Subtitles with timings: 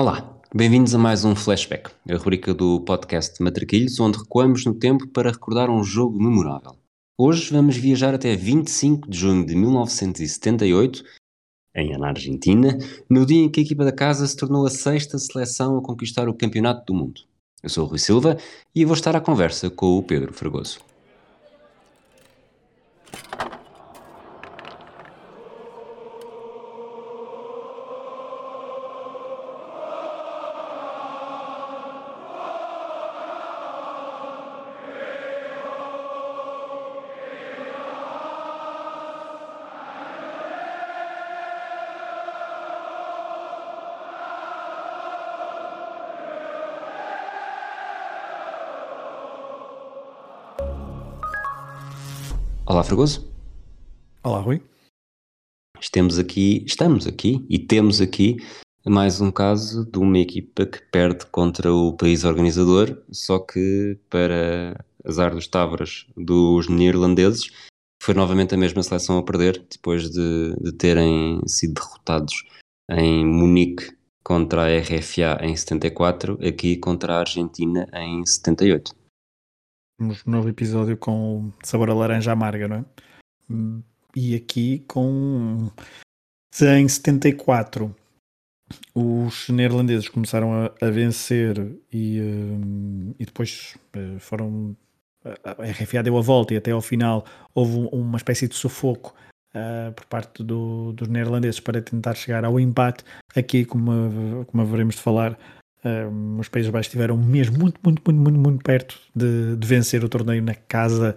[0.00, 5.06] Olá, bem-vindos a mais um Flashback, a rubrica do podcast Matraquilhos, onde recuamos no tempo
[5.06, 6.74] para recordar um jogo memorável.
[7.18, 11.04] Hoje vamos viajar até 25 de junho de 1978,
[11.76, 12.78] em na Argentina,
[13.10, 16.30] no dia em que a equipa da casa se tornou a sexta seleção a conquistar
[16.30, 17.20] o Campeonato do Mundo.
[17.62, 18.38] Eu sou o Rui Silva
[18.74, 20.78] e vou estar à conversa com o Pedro Fragoso.
[52.90, 53.32] Fragoso.
[54.24, 54.60] Olá, Rui.
[55.80, 58.38] Estamos aqui, estamos aqui e temos aqui
[58.84, 64.84] mais um caso de uma equipa que perde contra o país organizador, só que para
[65.04, 67.52] azar dos tavras dos neerlandeses,
[68.02, 72.44] foi novamente a mesma seleção a perder, depois de, de terem sido derrotados
[72.90, 78.99] em Munique contra a RFA em 74, aqui contra a Argentina em 78
[80.00, 82.84] um novo episódio com sabor a laranja amarga, não é?
[84.16, 85.70] E aqui com
[86.62, 87.94] em 74
[88.94, 91.58] os neerlandeses começaram a, a vencer
[91.92, 94.76] e, um, e depois uh, foram
[95.44, 99.14] a RFA deu a volta e até ao final houve uma espécie de sufoco
[99.54, 103.04] uh, por parte do, dos neerlandeses para tentar chegar ao empate.
[103.36, 105.38] Aqui, como, como veremos de falar,
[105.84, 110.04] um, os Países Baixos estiveram mesmo muito, muito, muito, muito, muito perto de, de, vencer
[110.04, 111.16] o torneio na casa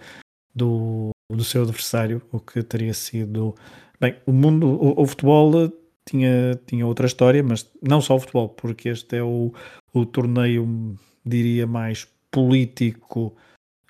[0.55, 3.55] do, do seu adversário, o que teria sido.
[3.99, 5.71] Bem, o mundo, o, o futebol
[6.05, 9.53] tinha, tinha outra história, mas não só o futebol, porque este é o,
[9.93, 13.35] o torneio, diria, mais político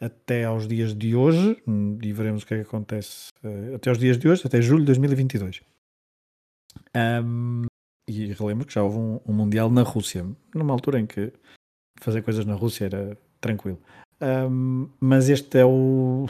[0.02, 1.58] até aos dias de hoje,
[2.02, 4.82] e veremos o que é que acontece uh, até aos dias de hoje, até julho
[4.82, 5.62] de 2022.
[6.96, 7.66] Um,
[8.08, 11.32] e relembro que já houve um, um, Mundial na Rússia, numa altura em que
[12.00, 13.80] fazer coisas na Rússia era tranquilo.
[14.22, 16.28] Um, mas este é o.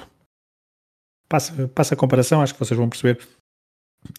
[1.28, 3.28] Passa, passa a comparação, acho que vocês vão perceber.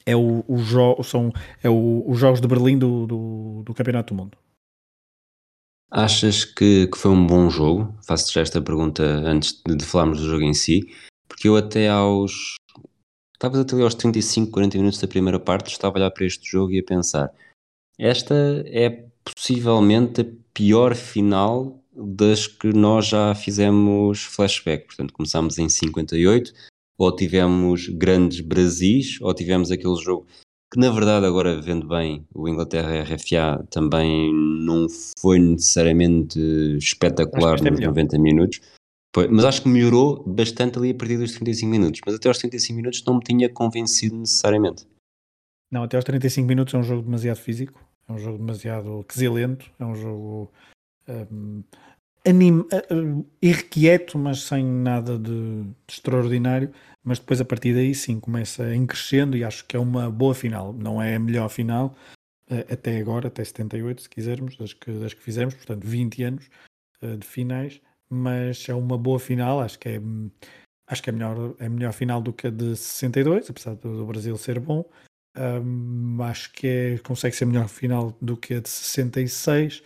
[0.07, 1.03] É, o, o jo...
[1.03, 1.31] São,
[1.63, 4.39] é o, os Jogos de Berlim do, do, do Campeonato do Mundo.
[5.91, 7.95] Achas que, que foi um bom jogo?
[8.05, 10.81] Faço-te já esta pergunta antes de, de falarmos do jogo em si,
[11.29, 12.57] porque eu até aos
[13.44, 16.72] Talvez até aos 35, 40 minutos da primeira parte estava a olhar para este jogo
[16.72, 17.31] e a pensar
[17.99, 18.34] esta
[18.66, 24.87] é possivelmente a pior final das que nós já fizemos flashback.
[24.87, 26.55] Portanto, começámos em 58,
[26.97, 30.26] ou tivemos grandes Brasis, ou tivemos aquele jogo
[30.72, 34.87] que, na verdade, agora vendo bem, o Inglaterra-RFA também não
[35.21, 36.41] foi necessariamente
[36.78, 38.62] espetacular é nos 90 minutos.
[39.31, 42.01] Mas acho que melhorou bastante ali a partir dos 35 minutos.
[42.05, 44.87] Mas até aos 35 minutos não me tinha convencido necessariamente.
[45.71, 49.71] Não, até aos 35 minutos é um jogo demasiado físico, é um jogo demasiado quesilento,
[49.79, 50.51] é um jogo
[51.09, 51.63] um,
[52.61, 56.73] uh, irrequieto, mas sem nada de, de, extraordinário.
[57.03, 60.35] Mas depois a partir daí sim começa em crescendo e acho que é uma boa
[60.35, 60.73] final.
[60.73, 61.95] Não é a melhor final
[62.51, 66.51] uh, até agora, até 78, se quisermos, das que, das que fizemos, portanto 20 anos
[67.03, 67.81] uh, de finais,
[68.15, 70.01] mas é uma boa final, acho que é.
[70.87, 74.37] Acho que é melhor, é melhor final do que a de 62, apesar do Brasil
[74.37, 74.85] ser bom.
[75.37, 79.83] Um, acho que é, consegue ser melhor final do que a de 66.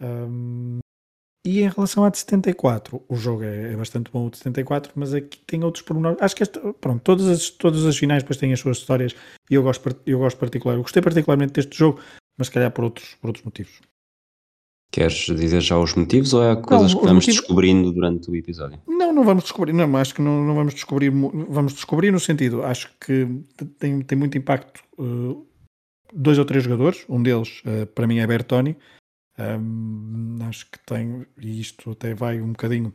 [0.00, 0.78] Um,
[1.46, 4.92] e em relação à de 74, o jogo é, é, bastante bom o de 74,
[4.94, 6.20] mas aqui tem outros pormenores.
[6.22, 9.14] Acho que esta, pronto, todas as, todas as finais depois têm as suas histórias
[9.50, 10.76] e eu gosto, eu gosto particular.
[10.76, 12.00] Eu gostei particularmente deste jogo,
[12.38, 13.80] mas se calhar por outros, por outros motivos.
[14.94, 17.40] Queres dizer já os motivos ou é coisas não, que vamos motivos...
[17.40, 18.78] descobrindo durante o episódio?
[18.86, 22.62] Não, não vamos descobrir, não, acho que não, não vamos descobrir, vamos descobrir no sentido,
[22.62, 23.26] acho que
[23.80, 25.44] tem, tem muito impacto uh,
[26.12, 28.76] dois ou três jogadores, um deles uh, para mim é Bertoni,
[29.36, 32.94] um, acho que tem, e isto até vai um bocadinho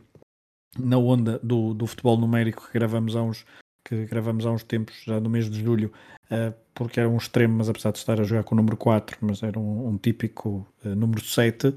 [0.78, 3.44] na onda do, do futebol numérico que gravamos há uns,
[3.90, 5.90] que gravamos há uns tempos, já no mês de julho,
[6.30, 9.18] uh, porque era um extremo, mas apesar de estar a jogar com o número 4,
[9.20, 11.76] mas era um, um típico uh, número 7 uh,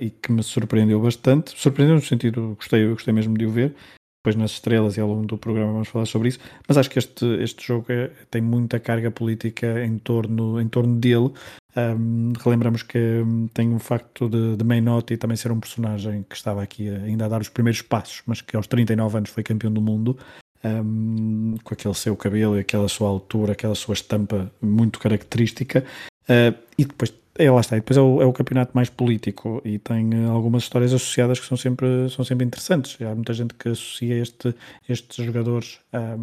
[0.00, 1.52] e que me surpreendeu bastante.
[1.54, 3.74] Surpreendeu no sentido, gostei, gostei mesmo de o ver.
[4.22, 6.38] Depois nas estrelas e ao longo do programa vamos falar sobre isso.
[6.66, 10.98] Mas acho que este, este jogo é, tem muita carga política em torno, em torno
[10.98, 11.32] dele.
[11.76, 16.34] Um, relembramos que um, tem o facto de, de Mainotti também ser um personagem que
[16.34, 19.72] estava aqui ainda a dar os primeiros passos, mas que aos 39 anos foi campeão
[19.72, 20.18] do mundo
[20.64, 25.84] um, com aquele seu cabelo e aquela sua altura, aquela sua estampa muito característica.
[26.24, 27.76] Uh, e depois é, lá está.
[27.76, 31.40] E depois é o, é o, campeonato mais político e tem uh, algumas histórias associadas
[31.40, 33.00] que são sempre, são sempre interessantes.
[33.00, 34.54] Há muita gente que associa este,
[34.88, 36.16] estes jogadores a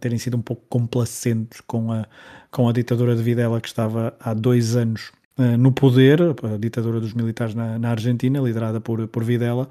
[0.00, 2.06] terem sido um pouco complacentes com a,
[2.50, 7.00] com a ditadura de Videla que estava há dois anos uh, no poder, a ditadura
[7.00, 9.68] dos militares na, na Argentina, liderada por, por Videla.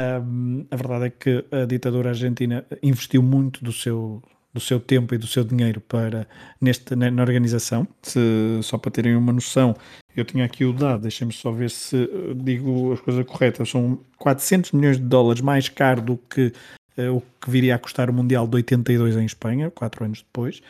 [0.00, 4.20] A verdade é que a ditadura argentina investiu muito do seu,
[4.52, 6.26] do seu tempo e do seu dinheiro para
[6.60, 7.86] neste, na, na organização.
[8.02, 8.18] Se,
[8.62, 9.76] só para terem uma noção,
[10.16, 13.68] eu tinha aqui o dado, deixem-me só ver se uh, digo as coisas corretas.
[13.68, 16.52] São 400 milhões de dólares mais caro do que
[16.98, 20.60] uh, o que viria a custar o Mundial de 82 em Espanha, quatro anos depois.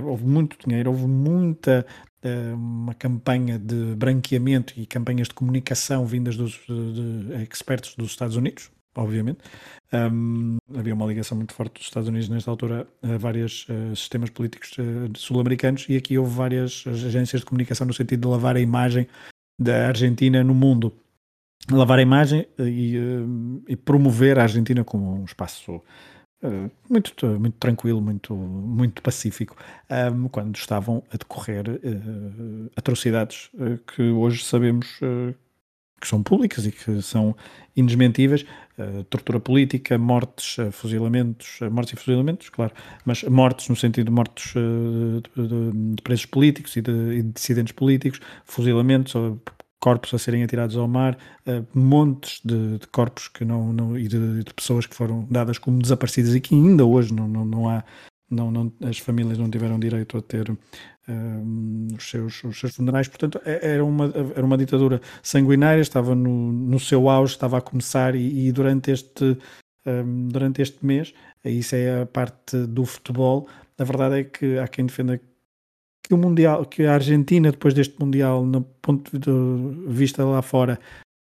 [0.00, 1.86] Uh, houve muito dinheiro, houve muita
[2.54, 8.70] uma campanha de branqueamento e campanhas de comunicação vindas dos de, expertos dos Estados Unidos,
[8.94, 9.40] obviamente.
[9.92, 14.30] Um, havia uma ligação muito forte dos Estados Unidos nesta altura a vários uh, sistemas
[14.30, 18.60] políticos uh, sul-americanos e aqui houve várias agências de comunicação no sentido de lavar a
[18.60, 19.06] imagem
[19.58, 20.92] da Argentina no mundo.
[21.70, 25.82] Lavar a imagem e, uh, e promover a Argentina como um espaço
[26.88, 29.56] muito, muito tranquilo, muito, muito pacífico,
[30.12, 35.34] um, quando estavam a decorrer uh, atrocidades uh, que hoje sabemos uh,
[36.00, 37.36] que são públicas e que são
[37.76, 38.44] indesmentíveis,
[39.08, 42.72] tortura política, mortes, fuzilamentos, mortes e fuzilamentos, claro,
[43.04, 47.30] mas mortes no sentido de mortes de, de, de presos políticos e de, e de
[47.30, 49.14] dissidentes políticos, fuzilamentos,
[49.82, 54.06] corpos a serem atirados ao mar, uh, montes de, de, corpos que não, não e
[54.06, 57.68] de, de, pessoas que foram dadas como desaparecidas e que ainda hoje não, não, não
[57.68, 57.82] há,
[58.30, 60.56] não, não, as famílias não tiveram direito a ter uh,
[61.98, 63.08] os, seus, os seus funerais.
[63.08, 64.04] Portanto, é, era uma,
[64.36, 68.92] era uma ditadura sanguinária, estava no, no seu auge, estava a começar e, e durante
[68.92, 69.36] este.
[69.84, 71.12] Um, durante este mês,
[71.44, 73.48] isso é a parte do futebol.
[73.76, 75.20] A verdade é que há quem defenda
[76.02, 79.30] que o Mundial, que a Argentina, depois deste Mundial, no ponto de
[79.88, 80.78] vista lá fora,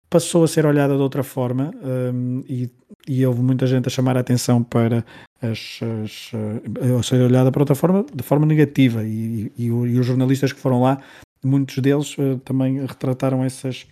[0.10, 2.70] passou a ser olhada de outra forma um, e,
[3.08, 5.06] e, houve muita gente a chamar a atenção para
[5.42, 9.04] as, as uh, ser olhada para outra forma, de forma negativa.
[9.04, 11.02] E, e, e, os jornalistas que foram lá,
[11.44, 13.86] muitos deles uh, também retrataram essas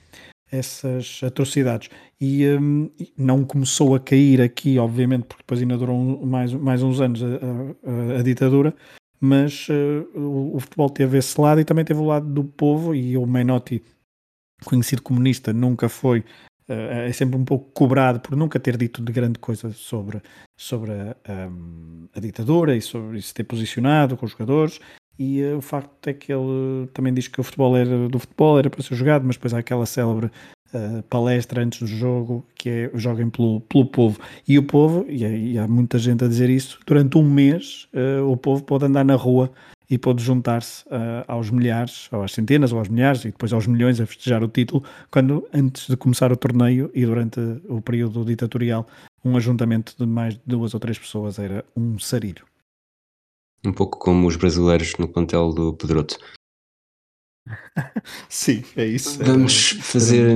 [0.52, 1.90] essas atrocidades.
[2.22, 7.02] E um, não começou a cair aqui obviamente porque depois ainda durou mais, mais uns
[7.02, 8.74] anos a, a, a ditadura
[9.26, 12.94] mas uh, o, o, futebol teve esse lado e também teve o lado do povo
[12.94, 13.84] e o Menotti,
[14.64, 16.20] conhecido comunista, nunca foi
[16.70, 20.22] uh, é sempre um pouco cobrado por nunca ter dito de grande coisa sobre,
[20.58, 24.80] sobre a, um, a ditadura e sobre se ter posicionado com os jogadores.
[25.18, 28.60] E uh, o facto é que ele também diz que o futebol era do futebol,
[28.60, 30.30] era para ser jogado, mas depois há aquela célebre
[30.76, 34.20] uh, palestra antes do jogo que é joguem pelo, pelo povo.
[34.48, 38.30] E o povo, e, e há muita gente a dizer isso, durante um mês uh,
[38.30, 39.52] o povo pode andar na rua
[39.90, 43.68] e pode juntar-se uh, aos milhares, ou às centenas, ou aos milhares, e depois aos
[43.68, 47.40] milhões a festejar o título, quando antes de começar o torneio e durante
[47.70, 48.88] o período ditatorial,
[49.24, 52.46] um ajuntamento de mais de duas ou três pessoas era um sarilho.
[53.66, 56.18] Um pouco como os brasileiros no plantel do Pedroto.
[58.30, 59.24] Sim, é isso.
[59.24, 60.36] Vamos fazer,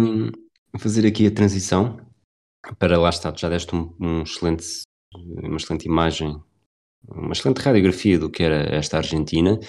[0.77, 1.99] fazer aqui a transição
[2.77, 4.65] para lá está, já deste um, um excelente,
[5.15, 6.41] uma excelente imagem,
[7.07, 9.59] uma excelente radiografia do que era esta Argentina,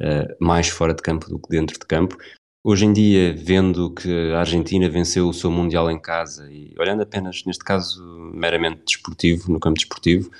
[0.00, 2.16] uh, mais fora de campo do que dentro de campo.
[2.64, 7.02] Hoje em dia, vendo que a Argentina venceu o seu Mundial em casa e olhando
[7.02, 8.02] apenas, neste caso,
[8.34, 10.30] meramente desportivo, no campo desportivo,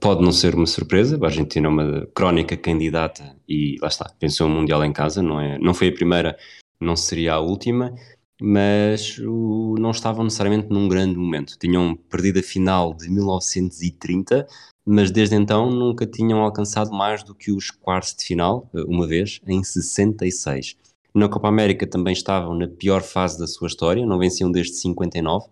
[0.00, 4.46] pode não ser uma surpresa, a Argentina é uma crónica candidata e lá está, venceu
[4.46, 6.36] o Mundial em casa, não, é, não foi a primeira,
[6.80, 7.92] não seria a última,
[8.40, 11.56] mas o, não estavam necessariamente num grande momento.
[11.58, 14.46] Tinham perdido a final de 1930,
[14.84, 19.06] mas desde então nunca tinham alcançado mais do que os quartos de final, eh, uma
[19.06, 20.76] vez, em 66.
[21.14, 25.46] Na Copa América também estavam na pior fase da sua história, não venciam desde 59,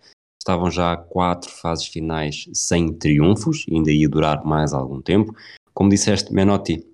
[0.44, 5.34] estavam já quatro fases finais sem triunfos, ainda ia durar mais algum tempo.
[5.72, 6.86] Como disseste, Menotti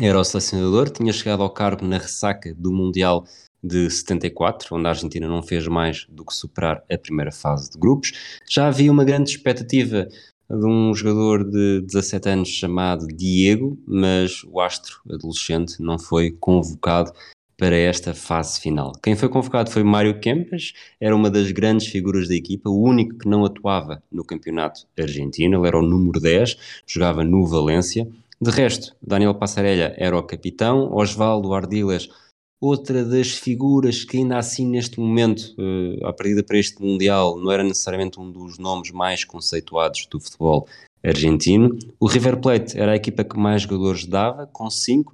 [0.00, 3.24] era o selecionador, tinha chegado ao cargo na ressaca do Mundial
[3.62, 7.78] de 74, onde a Argentina não fez mais do que superar a primeira fase de
[7.78, 8.12] grupos.
[8.48, 10.06] Já havia uma grande expectativa
[10.48, 17.12] de um jogador de 17 anos chamado Diego, mas o astro adolescente não foi convocado
[17.56, 18.92] para esta fase final.
[19.02, 23.18] Quem foi convocado foi Mário Kempes, era uma das grandes figuras da equipa, o único
[23.18, 26.56] que não atuava no campeonato argentino, ele era o número 10,
[26.86, 28.08] jogava no Valência.
[28.40, 32.08] De resto, Daniel Passarella era o capitão, Osvaldo Ardiles,
[32.60, 37.50] outra das figuras que ainda assim neste momento, uh, à partida para este Mundial, não
[37.50, 40.66] era necessariamente um dos nomes mais conceituados do futebol
[41.04, 41.78] argentino.
[42.00, 45.12] O River Plate era a equipa que mais jogadores dava, com 5,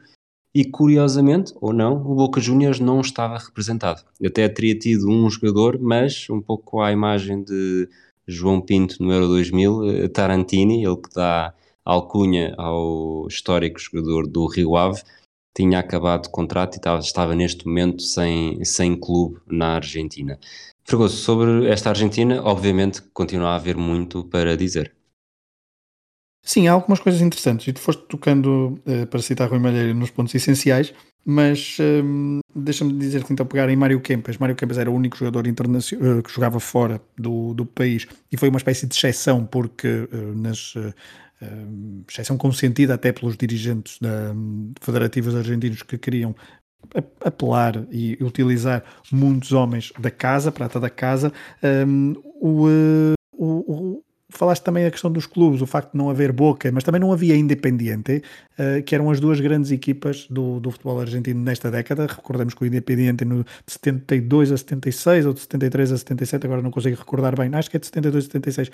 [0.54, 4.02] e curiosamente, ou não, o Boca Juniors não estava representado.
[4.25, 7.88] Até teria tido um jogador, mas um pouco à imagem de
[8.26, 11.54] João Pinto no Euro 2000, eh, Tarantini, ele que dá
[11.85, 15.02] alcunha ao histórico jogador do Rio Ave,
[15.54, 20.38] tinha acabado o contrato e estava, estava neste momento sem, sem clube na Argentina.
[20.85, 24.95] Fregoso, sobre esta Argentina, obviamente continua a haver muito para dizer.
[26.42, 30.11] Sim, há algumas coisas interessantes e tu foste tocando, uh, para citar Rui Malheiro, nos
[30.11, 30.92] pontos essenciais,
[31.25, 34.38] mas um, deixa-me dizer-te então pegar em Mário Kempes.
[34.38, 38.37] Mário Kempes era o único jogador internacional uh, que jogava fora do, do país e
[38.37, 40.75] foi uma espécie de exceção porque uh, nas
[42.06, 44.35] exceção consentida até pelos dirigentes da,
[44.78, 46.35] federativos argentinos que queriam
[47.25, 48.82] apelar e utilizar
[49.12, 51.32] muitos homens da casa, prata da casa,
[51.87, 52.66] um, o,
[53.32, 57.00] o, falaste também a questão dos clubes, o facto de não haver Boca, mas também
[57.00, 58.22] não havia Independiente,
[58.58, 62.06] uh, que eram as duas grandes equipas do, do futebol argentino nesta década.
[62.06, 66.62] Recordamos que o Independiente no, de 72 a 76 ou de 73 a 77, agora
[66.62, 68.70] não consigo recordar bem, acho que é de 72 a 76.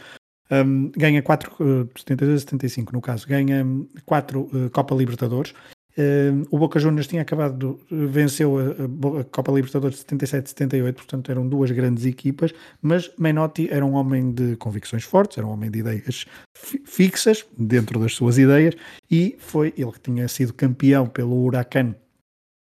[0.49, 3.67] Um, ganha 4, uh, 72 a 75 no caso, ganha
[4.05, 5.53] 4 uh, Copa Libertadores
[5.99, 11.31] Uh, o Boca Juniors tinha acabado, venceu a, a, Copa Libertadores de 77 78, portanto
[11.31, 15.71] eram duas grandes equipas, mas Menotti era um homem de convicções fortes, era um homem
[15.71, 16.27] de ideias
[16.85, 18.75] fixas dentro das suas ideias
[19.11, 21.95] e foi ele que tinha sido campeão pelo Huracan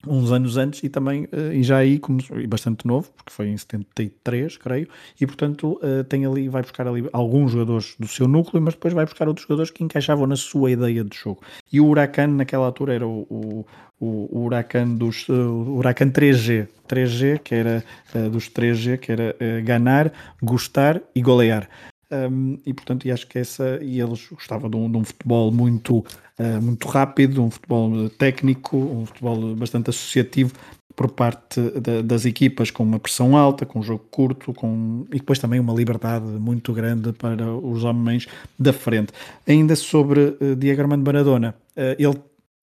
[0.08, 3.48] uns anos antes e também, uh, e já aí, como, e bastante novo, porque foi
[3.50, 4.88] em 73, creio,
[5.20, 8.94] e portanto uh, tem ali, vai buscar ali alguns jogadores do seu núcleo, mas depois
[8.94, 11.42] vai buscar outros jogadores que encaixavam na sua ideia de jogo.
[11.72, 13.66] E o Huracan naquela altura era o, o,
[14.00, 17.84] o, Huracan dos, uh, o Huracan 3G, 3G, que era
[18.32, 21.68] dos 3G, que era ganhar, gostar e golear.
[22.12, 25.52] Um, e portanto, e acho que essa, e eles gostavam de um, de um futebol
[25.52, 30.54] muito, uh, muito rápido, um futebol técnico, um futebol bastante associativo
[30.96, 35.18] por parte da, das equipas, com uma pressão alta, com um jogo curto, com, e
[35.18, 39.12] depois também uma liberdade muito grande para os homens da frente.
[39.48, 42.18] Ainda sobre uh, Diego Armando Maradona, uh, ele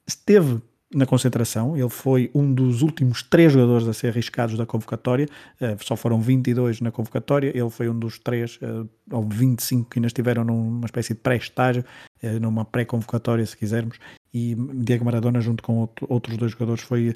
[0.06, 0.60] esteve
[0.94, 1.76] na concentração.
[1.76, 5.26] Ele foi um dos últimos três jogadores a ser arriscados da convocatória.
[5.60, 7.48] Uh, só foram 22 na convocatória.
[7.48, 11.84] Ele foi um dos três, uh, ou 25 que ainda estiveram numa espécie de pré-estágio,
[12.22, 13.98] uh, numa pré-convocatória, se quisermos.
[14.34, 17.14] E Diego Maradona, junto com outro, outros dois jogadores, foi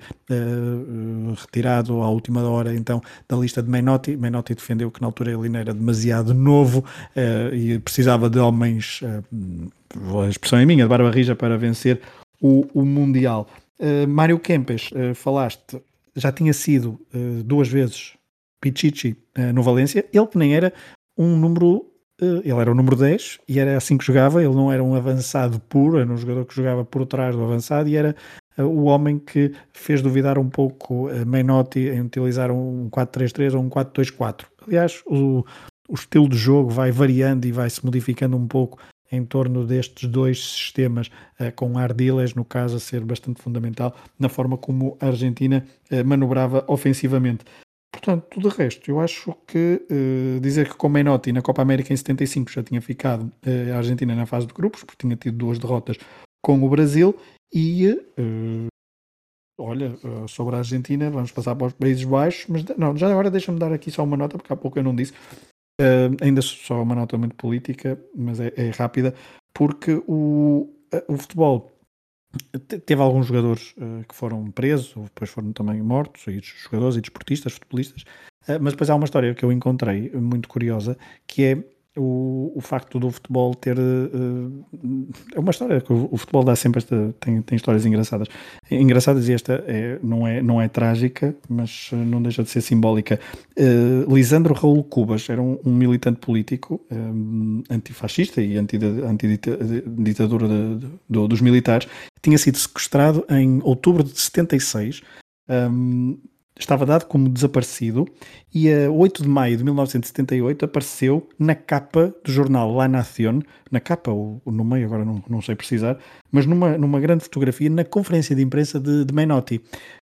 [1.40, 4.14] retirado à última hora então da lista de Menotti.
[4.18, 6.84] Menotti defendeu que na altura ele era demasiado novo
[7.54, 12.02] e precisava de homens, a expressão é minha, de barba rija para vencer
[12.38, 13.48] o, o Mundial.
[13.78, 15.80] Uh, Mário Kempes, uh, falaste,
[16.14, 18.14] já tinha sido uh, duas vezes
[18.60, 19.16] Pichichi
[19.54, 20.72] no Valência, ele que nem era
[21.16, 21.84] um número,
[22.18, 25.60] ele era o número 10 e era assim que jogava, ele não era um avançado
[25.60, 28.16] puro, era um jogador que jogava por trás do avançado e era
[28.58, 33.68] o homem que fez duvidar um pouco a Menotti em utilizar um 4-3-3 ou um
[33.68, 34.46] 4-2-4.
[34.66, 35.44] Aliás, o,
[35.86, 38.78] o estilo de jogo vai variando e vai se modificando um pouco
[39.10, 41.08] em torno destes dois sistemas,
[41.40, 46.04] uh, com Ardiles, no caso, a ser bastante fundamental na forma como a Argentina uh,
[46.04, 47.44] manobrava ofensivamente.
[47.92, 51.96] Portanto, o resto, eu acho que uh, dizer que com Menotti na Copa América em
[51.96, 53.32] 75 já tinha ficado
[53.72, 55.96] a Argentina na fase de grupos, porque tinha tido duas derrotas
[56.42, 57.16] com o Brasil,
[57.52, 57.98] e
[59.58, 59.96] olha,
[60.28, 63.72] sobre a Argentina, vamos passar para os Países Baixos, mas não, já agora deixa-me dar
[63.72, 65.12] aqui só uma nota, porque há pouco eu não disse.
[65.80, 69.14] Uh, ainda só uma nota muito política, mas é, é rápida,
[69.52, 70.72] porque o,
[71.06, 71.70] o futebol
[72.86, 77.00] teve alguns jogadores uh, que foram presos, ou depois foram também mortos, e jogadores e
[77.00, 78.02] desportistas, futebolistas,
[78.48, 81.64] uh, mas depois há uma história que eu encontrei muito curiosa, que é
[81.96, 83.78] o, o facto do futebol ter.
[83.78, 84.64] Uh,
[85.34, 87.14] é uma história que o, o, futebol dá sempre esta.
[87.20, 88.28] Tem, tem histórias engraçadas.
[88.70, 92.60] Engraçadas e esta é, não, é, não é trágica, mas eh, não deixa de ser
[92.60, 93.18] simbólica.
[93.58, 96.80] Uh, Lisandro Raul Cubas era um, um militante político
[97.70, 101.88] antifascista e antiditadura anti do, dos militares.
[102.22, 105.02] Tinha sido sequestrado em outubro de 76.
[105.48, 106.18] Um,
[106.58, 108.06] estava dado como desaparecido
[108.54, 113.80] e a 8 de maio de 1978 apareceu na capa do jornal La Nación, na
[113.80, 115.98] capa ou no meio, agora não, não sei precisar,
[116.30, 119.60] mas numa, numa grande fotografia na conferência de imprensa de, de Menotti.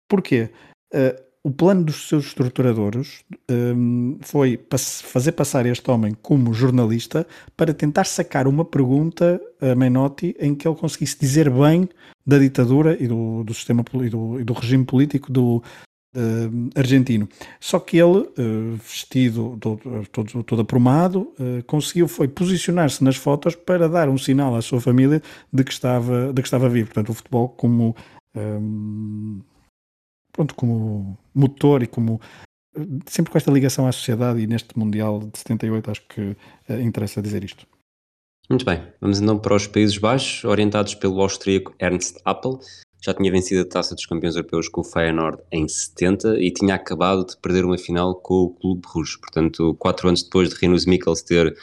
[0.09, 0.51] Porquê?
[0.95, 4.61] Uh, o plano dos seus estruturadores um, foi
[5.03, 7.27] fazer passar este homem como jornalista
[7.57, 11.89] para tentar sacar uma pergunta a Menotti em que ele conseguisse dizer bem
[12.27, 15.63] da ditadura e do, do sistema e do, e do regime político do,
[16.15, 17.29] uh, argentino.
[17.61, 23.55] Só que ele, uh, vestido todo, todo, todo aprumado, uh, conseguiu foi posicionar-se nas fotos
[23.55, 25.23] para dar um sinal à sua família
[25.53, 26.89] de que estava, de que estava vivo.
[26.89, 27.97] Portanto, o futebol como
[28.35, 29.41] um,
[30.33, 32.21] pronto, como motor e como
[33.07, 36.37] sempre com esta ligação à sociedade e neste Mundial de 78 acho que
[36.81, 37.67] interessa dizer isto.
[38.49, 42.59] Muito bem, vamos então para os Países Baixos, orientados pelo austríaco Ernst Appel.
[43.01, 46.75] Já tinha vencido a Taça dos Campeões Europeus com o Feyenoord em 70 e tinha
[46.75, 49.19] acabado de perder uma final com o Clube Rouge.
[49.19, 51.57] Portanto, quatro anos depois de Rinus Mikkels ter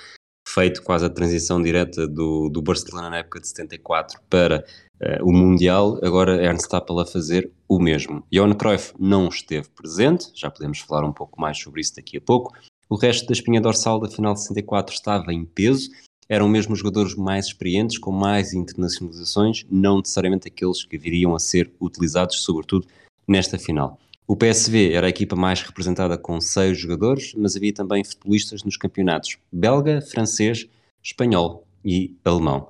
[0.47, 4.63] feito quase a transição direta do, do Barcelona na época de 74 para
[5.01, 8.23] uh, o Mundial, agora Ernst Appel a fazer o mesmo.
[8.31, 12.21] Johan Cruyff não esteve presente, já podemos falar um pouco mais sobre isso daqui a
[12.21, 12.53] pouco.
[12.87, 15.89] O resto da espinha dorsal da final de 64 estava em peso
[16.27, 21.39] eram mesmo os jogadores mais experientes, com mais internacionalizações, não necessariamente aqueles que viriam a
[21.39, 22.87] ser utilizados, sobretudo
[23.27, 23.99] nesta final.
[24.27, 28.75] O PSV era a equipa mais representada com seis jogadores, mas havia também futebolistas nos
[28.75, 30.67] campeonatos belga, francês,
[31.03, 32.69] espanhol e alemão.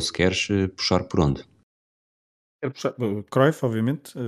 [0.00, 1.44] Se queres eh, puxar por onde?
[2.62, 2.94] Quero puxar,
[3.30, 4.20] Cruyff, obviamente, eh,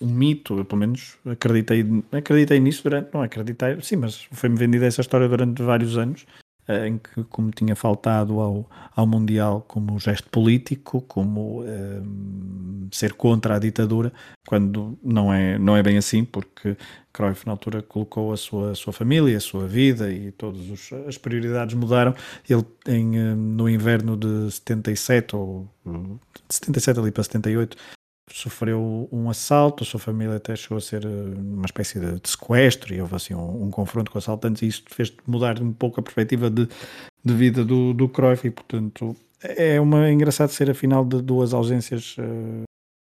[0.00, 4.86] um mito, eu pelo menos acreditei, acreditei nisso durante, não acreditei, sim, mas foi-me vendida
[4.86, 6.26] essa história durante vários anos
[6.68, 12.02] em que, como tinha faltado ao, ao Mundial como gesto político, como um, eh,
[12.90, 14.12] ser contra a ditadura,
[14.46, 16.76] quando não é, não é bem assim, porque
[17.12, 20.60] Cruyff na altura colocou a sua, a sua família, a sua vida e todas
[21.06, 22.14] as prioridades mudaram.
[22.48, 27.76] Ele em, eh, no inverno de 77 ou de 77 ali para 78
[28.30, 32.28] sofreu um assalto, a sua família até chegou a ser eh, uma espécie de, de
[32.28, 36.00] sequestro e houve assim um, um, confronto com assaltantes e isso fez mudar um pouco
[36.00, 36.68] a perspectiva de,
[37.24, 41.54] de vida do, do Cruyff e portanto é uma engraçado ser a final de duas
[41.54, 42.64] ausências uh,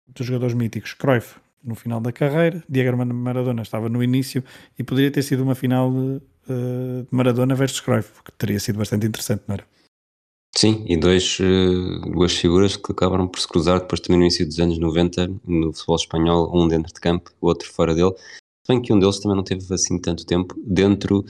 [0.09, 0.95] dos jogadores míticos.
[0.95, 4.43] Cruyff no final da carreira, Diego Maradona estava no início
[4.79, 8.79] e poderia ter sido uma final de, uh, de Maradona versus Cruyff, que teria sido
[8.79, 9.65] bastante interessante, não era?
[10.57, 14.47] Sim, e dois, eh, duas figuras que acabaram por se cruzar depois também no início
[14.47, 18.15] dos anos 90 no futebol espanhol, um dentro de campo, o outro fora dele.
[18.17, 21.27] Se bem que um deles também não teve assim tanto tempo dentro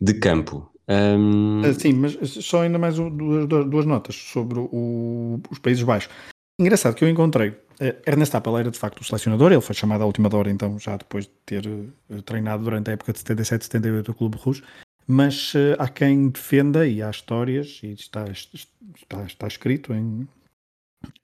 [0.00, 0.68] de campo.
[0.88, 1.62] Um...
[1.64, 6.12] Ah, sim, mas só ainda mais duas, duas notas sobre o, os Países Baixos.
[6.60, 7.50] Engraçado que eu encontrei.
[7.50, 10.78] Uh, Ernest Appel era de facto o selecionador, ele foi chamado à última hora, então,
[10.78, 14.64] já depois de ter uh, treinado durante a época de 77 78 o Clube Rouge
[15.06, 20.26] mas uh, há quem defenda, e há histórias, e está, está, está escrito em,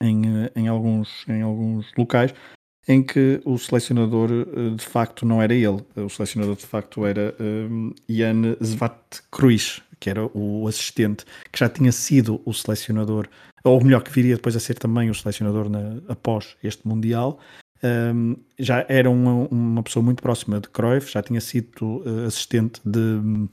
[0.01, 2.33] em, eh, em, alguns, em alguns locais,
[2.87, 5.85] em que o selecionador uh, de facto não era ele.
[5.97, 11.93] O selecionador de facto era um, Jan Zvat-Cruz, que era o assistente, que já tinha
[11.93, 13.29] sido o selecionador,
[13.65, 17.39] ou melhor, que viria depois a ser também o selecionador na, após este Mundial,
[17.85, 22.81] um, já era uma, uma, pessoa muito próxima de Cruyff, já tinha sido uh, assistente
[22.85, 23.49] de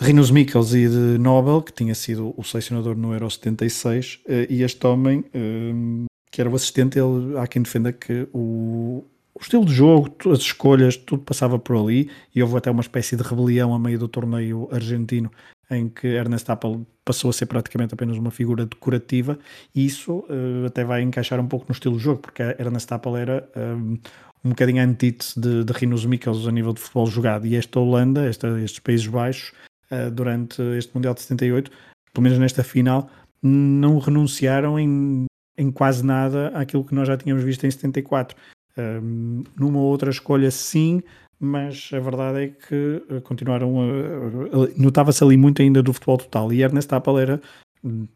[0.00, 4.62] Rinus Mikkels e de Nobel, que tinha sido o selecionador no Euro 76, uh, e
[4.62, 9.64] este homem, um, que era o assistente, ele, há quem defenda que o, o estilo
[9.64, 13.74] de jogo, as escolhas, tudo passava por ali, e houve até uma espécie de rebelião
[13.74, 15.30] a meio do torneio argentino
[15.72, 19.38] em que Ernest Appel passou a ser praticamente apenas uma figura decorativa,
[19.74, 23.16] e isso uh, até vai encaixar um pouco no estilo de jogo, porque Ernest Appel
[23.16, 23.98] era um,
[24.44, 28.24] um bocadinho antítese de, de Rinus Mikkels a nível de futebol jogado, e esta Holanda,
[28.24, 29.52] esta, estes Países Baixos,
[29.90, 31.70] uh, durante este Mundial de 78,
[32.12, 33.10] pelo menos nesta final,
[33.42, 35.24] não renunciaram em,
[35.58, 38.36] em quase nada àquilo que nós já tínhamos visto em 74.
[38.76, 41.02] Um, numa outra escolha, sim,
[41.44, 44.80] mas a verdade é que eh, continuaram a.
[44.80, 46.52] Notava-se ali muito ainda do futebol total.
[46.52, 47.42] E Ernest Appel era.
[47.82, 48.06] Hum,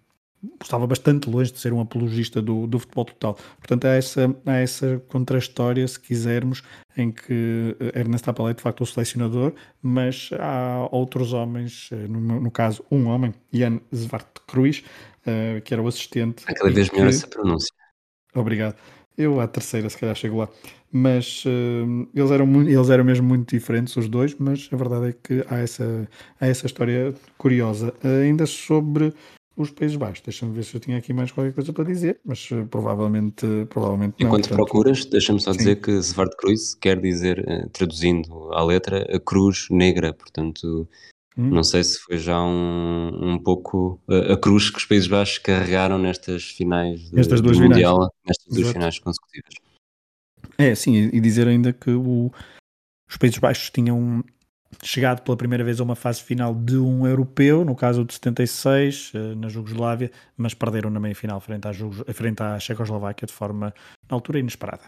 [0.62, 3.37] estava bastante longe de ser um apologista do, do futebol total.
[3.59, 6.62] Portanto, há essa, há essa contra-história, se quisermos,
[6.97, 12.07] em que eh, Ernest Appel é de facto o selecionador, mas há outros homens, eh,
[12.09, 14.85] no, no caso, um homem, Jan Zwart Cruz,
[15.27, 16.45] uh, que era o assistente.
[16.45, 17.75] Cada vez melhor essa pronúncia.
[18.33, 18.77] Obrigado.
[19.17, 20.49] Eu à terceira, se calhar, chego lá
[20.97, 25.13] mas uh, eles, eram, eles eram mesmo muito diferentes, os dois, mas a verdade é
[25.13, 26.09] que há essa,
[26.41, 27.93] há essa história curiosa.
[28.05, 29.13] Uh, ainda sobre
[29.57, 32.51] os Países Baixos, deixa-me ver se eu tinha aqui mais qualquer coisa para dizer, mas
[32.51, 34.29] uh, provavelmente, provavelmente não.
[34.29, 35.59] Enquanto portanto, procuras, deixa-me só sim.
[35.59, 40.89] dizer que Svart Cruz quer dizer, traduzindo à letra, a cruz negra, portanto...
[41.37, 41.51] Hum.
[41.51, 45.38] Não sei se foi já um, um pouco a, a cruz que os Países Baixos
[45.38, 48.11] carregaram nestas finais de, Estas duas do Mundial, finais.
[48.27, 49.55] nestas duas finais consecutivas.
[50.57, 52.33] É, sim, e dizer ainda que o,
[53.09, 54.25] os Países Baixos tinham
[54.83, 59.12] chegado pela primeira vez a uma fase final de um europeu, no caso de 76,
[59.14, 61.72] eh, na Jugoslávia, mas perderam na meia-final frente à,
[62.12, 63.72] frente à Checoslováquia de forma,
[64.09, 64.85] na altura, inesperada.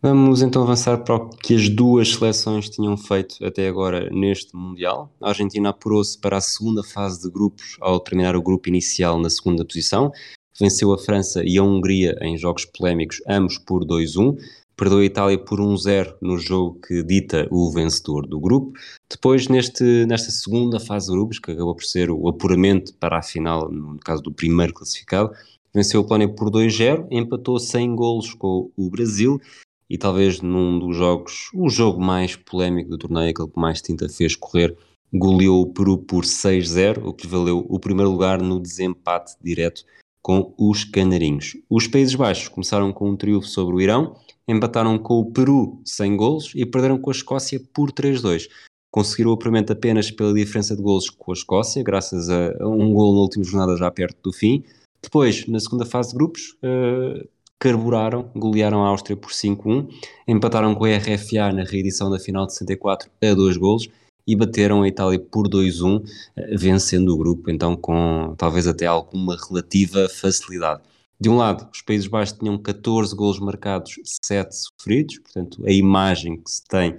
[0.00, 5.12] Vamos então avançar para o que as duas seleções tinham feito até agora neste Mundial.
[5.20, 9.28] A Argentina apurou-se para a segunda fase de grupos ao terminar o grupo inicial na
[9.28, 10.12] segunda posição
[10.58, 14.36] venceu a França e a Hungria em jogos polémicos, ambos por 2-1.
[14.76, 18.72] Perdeu a Itália por 1-0 no jogo que dita o vencedor do grupo.
[19.10, 23.22] Depois, neste, nesta segunda fase de grupos, que acabou por ser o apuramento para a
[23.22, 25.32] final, no caso do primeiro classificado,
[25.74, 29.40] venceu a Polónia por 2-0, empatou 100 golos com o Brasil
[29.88, 34.08] e talvez num dos jogos, o jogo mais polémico do torneio, aquele que mais tinta
[34.08, 34.76] fez correr,
[35.12, 39.84] goleou o Peru por 6-0, o que valeu o primeiro lugar no desempate direto
[40.20, 41.56] com os Canarinhos.
[41.70, 44.14] Os Países Baixos começaram com um triunfo sobre o Irão,
[44.46, 48.48] empataram com o Peru sem golos e perderam com a Escócia por 3-2.
[48.90, 53.14] Conseguiram o apuramento apenas pela diferença de golos com a Escócia, graças a um gol
[53.14, 54.64] na última jornada já perto do fim.
[55.02, 57.26] Depois, na segunda fase de grupos, uh,
[57.58, 59.88] carburaram, golearam a Áustria por 5-1,
[60.26, 63.88] empataram com a RFA na reedição da final de 64 a 2 golos
[64.26, 66.04] e bateram a Itália por 2-1,
[66.36, 70.82] eh, vencendo o grupo, então com talvez até alguma relativa facilidade.
[71.18, 76.36] De um lado, os Países Baixos tinham 14 golos marcados, 7 sofridos, portanto, a imagem
[76.36, 76.96] que se tem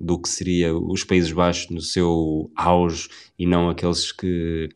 [0.00, 4.70] do que seria os Países Baixos no seu auge e não aqueles que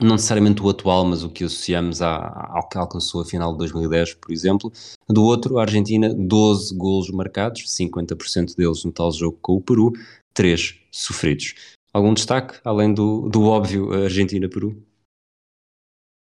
[0.00, 4.14] não necessariamente o atual, mas o que associamos ao que alcançou a final de 2010,
[4.14, 4.72] por exemplo.
[5.08, 9.92] Do outro, a Argentina, 12 golos marcados, 50% deles no tal jogo com o Peru,
[10.34, 11.54] 3 sofridos.
[11.92, 14.82] Algum destaque, além do, do óbvio Argentina-Peru?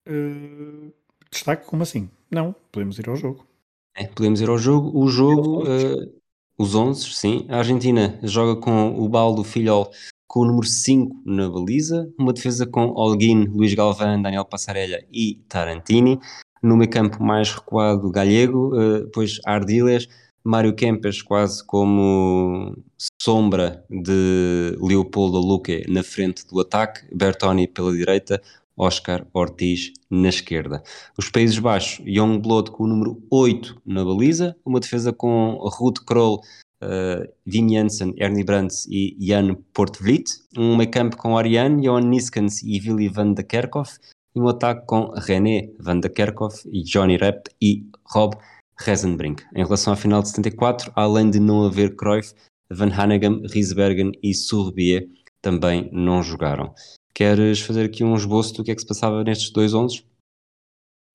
[0.08, 0.94] Uh,
[1.30, 2.10] destaque, como assim?
[2.32, 3.46] Não, podemos ir ao jogo.
[3.94, 4.98] É, podemos ir ao jogo.
[4.98, 6.20] O jogo, uh,
[6.58, 7.46] os 11, sim.
[7.50, 9.92] A Argentina joga com o Baldo Filhol
[10.30, 15.42] com o número 5 na baliza, uma defesa com Holguín, Luís Galvão, Daniel Passarella e
[15.50, 16.20] Tarantini,
[16.62, 20.08] no meio campo mais recuado Galego, uh, depois Ardiles,
[20.44, 22.78] Mário Kempes quase como
[23.20, 28.40] sombra de Leopoldo Luque na frente do ataque, Bertoni pela direita,
[28.78, 30.84] Oscar Ortiz na esquerda.
[31.18, 36.40] Os Países Baixos, Youngblood com o número 8 na baliza, uma defesa com Ruud Kroll,
[36.84, 42.62] uh, Wim Janssen, Ernie Brands e Jan Portvliet, um meio campo com Ariane, Johan Niskens
[42.64, 43.98] e Willy van de Kerkhoff,
[44.36, 48.36] e um ataque com René van de Kerkhoff Johnny Rapp e Rob
[48.78, 49.44] Rezenbrink.
[49.56, 52.34] Em relação à final de 74, além de não haver Cruyff,
[52.72, 55.08] Van Hanegem, Riesbergen e Surbier
[55.42, 56.74] também não jogaram.
[57.14, 60.04] Queres fazer aqui um esboço do que é que se passava nestes dois 11?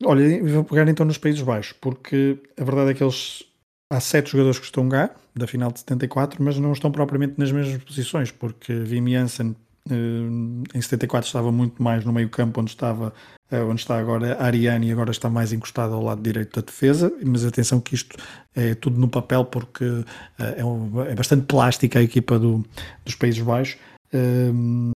[0.05, 3.44] Olha, vou pegar então nos Países Baixos, porque a verdade é que eles
[3.94, 7.50] há sete jogadores que estão cá, da final de 74, mas não estão propriamente nas
[7.50, 9.57] mesmas posições, porque Wim Janssen
[9.90, 9.94] eh,
[10.74, 13.12] em 74 estava muito mais no meio campo onde estava
[13.50, 16.66] eh, onde está agora a Ariane e agora está mais encostado ao lado direito da
[16.66, 18.16] defesa, mas atenção que isto
[18.54, 19.85] é tudo no papel porque
[20.38, 22.64] eh, é, um, é bastante plástica a equipa do,
[23.04, 23.78] dos Países Baixos.
[24.12, 24.92] Um,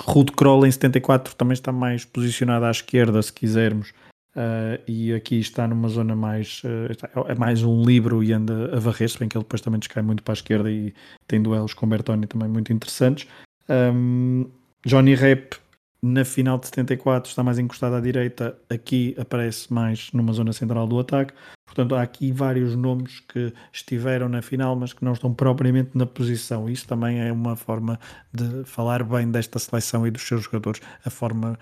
[0.00, 3.92] Rude Kroll em 74 também está mais posicionado à esquerda, se quisermos,
[4.36, 8.78] Uh, e aqui está numa zona mais uh, é mais um livro e anda a
[8.78, 10.94] varrer-se, bem que ele depois também descai muito para a esquerda e
[11.26, 13.26] tem duelos com Bertoni também muito interessantes.
[13.68, 14.46] Um,
[14.86, 15.56] Johnny Rep
[16.02, 20.86] na final de 74 está mais encostado à direita, aqui aparece mais numa zona central
[20.86, 21.34] do ataque.
[21.66, 26.04] Portanto, há aqui vários nomes que estiveram na final, mas que não estão propriamente na
[26.04, 26.68] posição.
[26.68, 27.98] Isso também é uma forma
[28.32, 31.58] de falar bem desta seleção e dos seus jogadores, a forma,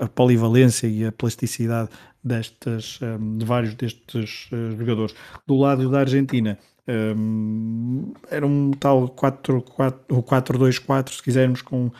[0.00, 1.90] a polivalência e a plasticidade
[2.24, 5.14] destes, hum, de vários destes eh, jogadores.
[5.46, 6.58] Do lado da Argentina,
[6.88, 11.90] um, era um tal 4-2-4, se quisermos, com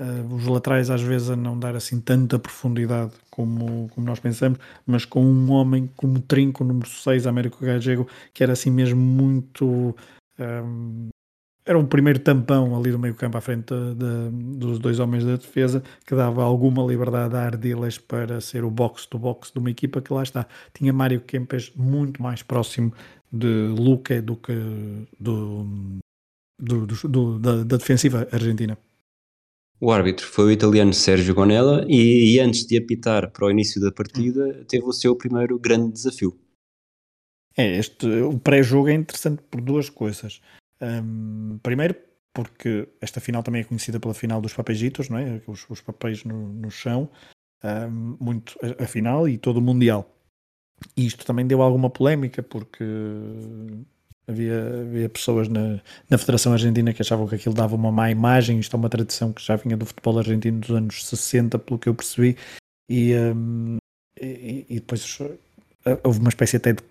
[0.00, 4.58] uh, os laterais às vezes a não dar assim tanta profundidade como, como nós pensamos,
[4.86, 9.94] mas com um homem como Trinco, número 6, Américo Gallego, que era assim mesmo muito.
[10.38, 11.08] Um,
[11.64, 15.24] era um primeiro tampão ali do meio campo à frente de, de, dos dois homens
[15.24, 20.00] da defesa que dava alguma liberdade a Ardiles para ser o box-to-box de uma equipa
[20.00, 20.46] que lá está.
[20.72, 22.92] Tinha Mário Kempes muito mais próximo
[23.30, 24.52] de Luque do que
[25.20, 25.98] do,
[26.58, 28.76] do, do da, da defensiva argentina.
[29.80, 33.80] O árbitro foi o italiano Sérgio Gonella e, e, antes de apitar para o início
[33.80, 36.38] da partida teve o seu primeiro grande desafio.
[37.56, 40.42] É, este, o pré-jogo é interessante por duas coisas.
[40.82, 41.96] Um, primeiro,
[42.34, 45.42] porque esta final também é conhecida pela final dos papeijitos, não é?
[45.46, 47.10] Os, os papéis no, no chão,
[47.64, 50.14] um, muito a, a, final e todo o Mundial.
[50.96, 52.84] E isto também deu alguma polémica, porque
[54.30, 58.60] Havia, havia pessoas na, na Federação Argentina que achavam que aquilo dava uma má imagem.
[58.60, 61.88] Isto é uma tradição que já vinha do futebol argentino dos anos 60, pelo que
[61.88, 62.36] eu percebi.
[62.88, 63.76] E, um,
[64.20, 65.38] e, e, depois uh,
[66.04, 66.82] houve uma espécie até de,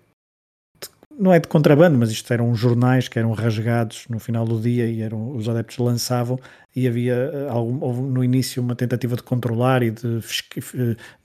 [1.20, 4.86] não é de contrabando, mas isto eram jornais que eram rasgados no final do dia
[4.86, 6.40] e eram, os adeptos lançavam
[6.74, 10.20] e havia eh, algum, no início uma tentativa de controlar e de,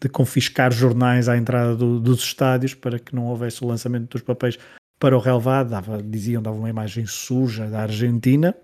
[0.01, 4.21] de confiscar jornais à entrada do, dos estádios para que não houvesse o lançamento dos
[4.21, 4.59] papéis
[5.05, 8.55] para o relevado, dava, diziam, dava uma imagem suja da Argentina,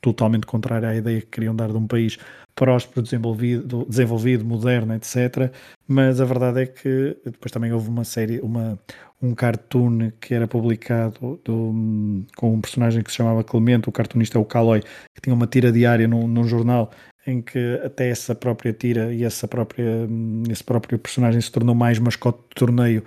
[0.00, 2.16] totalmente contrária à ideia que queriam dar de um país
[2.54, 5.52] próspero, desenvolvido, desenvolvido moderno, etc.
[5.86, 8.78] Mas a verdade é que depois também houve uma série, uma,
[9.20, 14.38] um cartoon que era publicado do, com um personagem que se chamava Clemente, o cartunista
[14.38, 16.90] é o Caloi, que tinha uma tira diária num, num jornal
[17.26, 20.08] em que até essa própria tira e essa própria,
[20.50, 23.04] esse próprio personagem se tornou mais mascote de torneio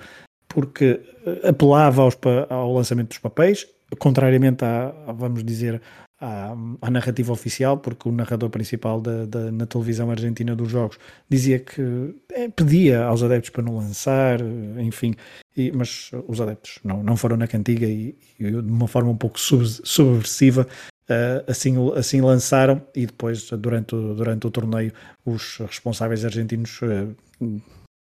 [0.53, 2.17] porque eh, apelava aos,
[2.49, 3.67] ao lançamento dos papéis,
[3.99, 5.81] contrariamente à, vamos dizer,
[6.19, 10.97] à, à, narrativa oficial, porque o narrador principal da, da, na televisão argentina dos jogos
[11.29, 15.15] dizia que é, pedia aos adeptos para não lançar, eh, enfim,
[15.55, 19.17] e, mas os adeptos não, não foram na cantiga e, e de uma forma um
[19.17, 20.67] pouco sub, subversiva
[21.09, 24.93] uh, assim, assim lançaram e depois durante o, durante o torneio
[25.25, 27.61] os responsáveis argentinos uh,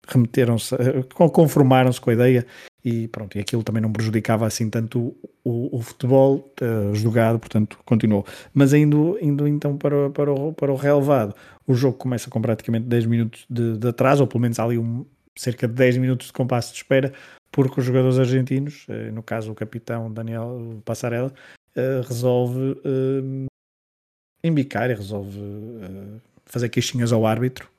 [0.08, 2.46] remeteram-se, eh, conformaram-se com a ideia
[2.84, 7.38] e pronto, e aquilo também não prejudicava assim tanto o, o, o futebol uh, jogado,
[7.38, 8.26] portanto continuou.
[8.54, 11.36] Mas indo, indo então para, para, o, para o relevado,
[11.68, 15.06] o jogo começa com praticamente 10 minutos de, de atraso, ou pelo menos ali um,
[15.36, 17.12] cerca de 10 minutos de compasso de espera,
[17.52, 21.34] porque os jogadores argentinos, uh, no caso o capitão Daniel Passarella,
[21.76, 22.78] uh, resolve
[24.42, 25.38] embicar e resolve
[26.46, 27.70] fazer queixinhas ao árbitro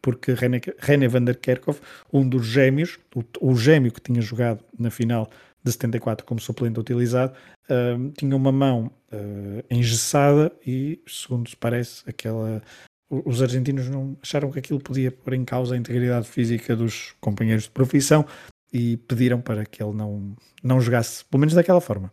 [0.00, 1.80] porque René, René van der Kerkhoff,
[2.12, 5.28] um dos gêmeos, o, o, gêmeo que tinha jogado na final
[5.64, 7.32] de 74 como suplente utilizado,
[7.68, 12.62] uh, tinha uma mão uh, engessada e, segundo se parece, aquela,
[13.10, 17.64] os argentinos não acharam que aquilo podia pôr em causa a integridade física dos companheiros
[17.64, 18.24] de profissão
[18.72, 22.12] e pediram para que ele não, não jogasse, pelo menos daquela forma.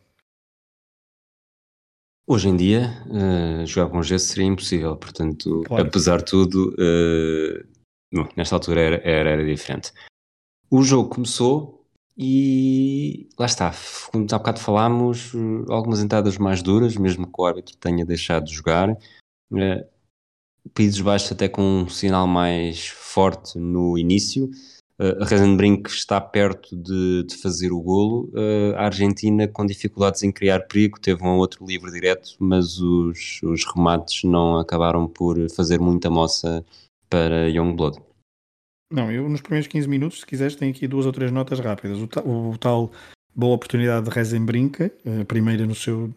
[2.25, 5.85] Hoje em dia, uh, jogar com gesso seria impossível, portanto, claro.
[5.85, 7.67] apesar de tudo, uh,
[8.13, 9.91] bom, nesta altura era, era, era, diferente.
[10.69, 11.85] O jogo começou
[12.17, 13.73] e lá está,
[14.09, 15.33] como há bocado falámos,
[15.67, 18.89] algumas entradas mais duras, mesmo que o árbitro tenha deixado de jogar.
[19.51, 19.93] Uh,
[20.73, 24.49] Países Baixos até com um sinal mais forte no início,
[24.99, 28.29] Uh, a Reisenbrink está perto de, de fazer o golo.
[28.33, 33.41] Uh, a Argentina, com dificuldades em criar perigo, teve um outro livre direto, mas os,
[33.43, 36.63] os remates não acabaram por fazer muita moça
[37.09, 37.99] para Youngblood.
[38.91, 41.97] Não, eu nos primeiros 15 minutos, se quiseres, tenho aqui duas ou três notas rápidas.
[41.99, 42.91] O, o tal
[43.35, 46.13] boa oportunidade de Rezenbrink, a eh, primeira no seu,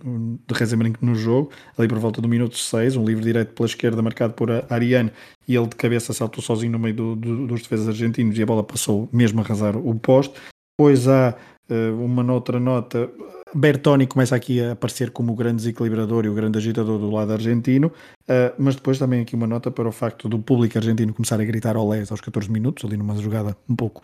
[0.46, 4.02] de Rezenbrink no jogo, ali por volta do minuto 6, um livre direto pela esquerda
[4.02, 5.10] marcado por Ariane
[5.48, 8.46] e ele de cabeça saltou sozinho no meio do, do, dos defesas argentinos e a
[8.46, 10.34] bola passou mesmo a arrasar o poste.
[10.78, 11.34] Depois há
[11.70, 13.10] uh, uma outra nota,
[13.54, 17.32] Bertoni começa aqui a aparecer como o grande desequilibrador e o grande agitador do lado
[17.32, 21.40] argentino, uh, mas depois também aqui uma nota para o facto do público argentino começar
[21.40, 24.02] a gritar olés aos 14 minutos, ali numa jogada um pouco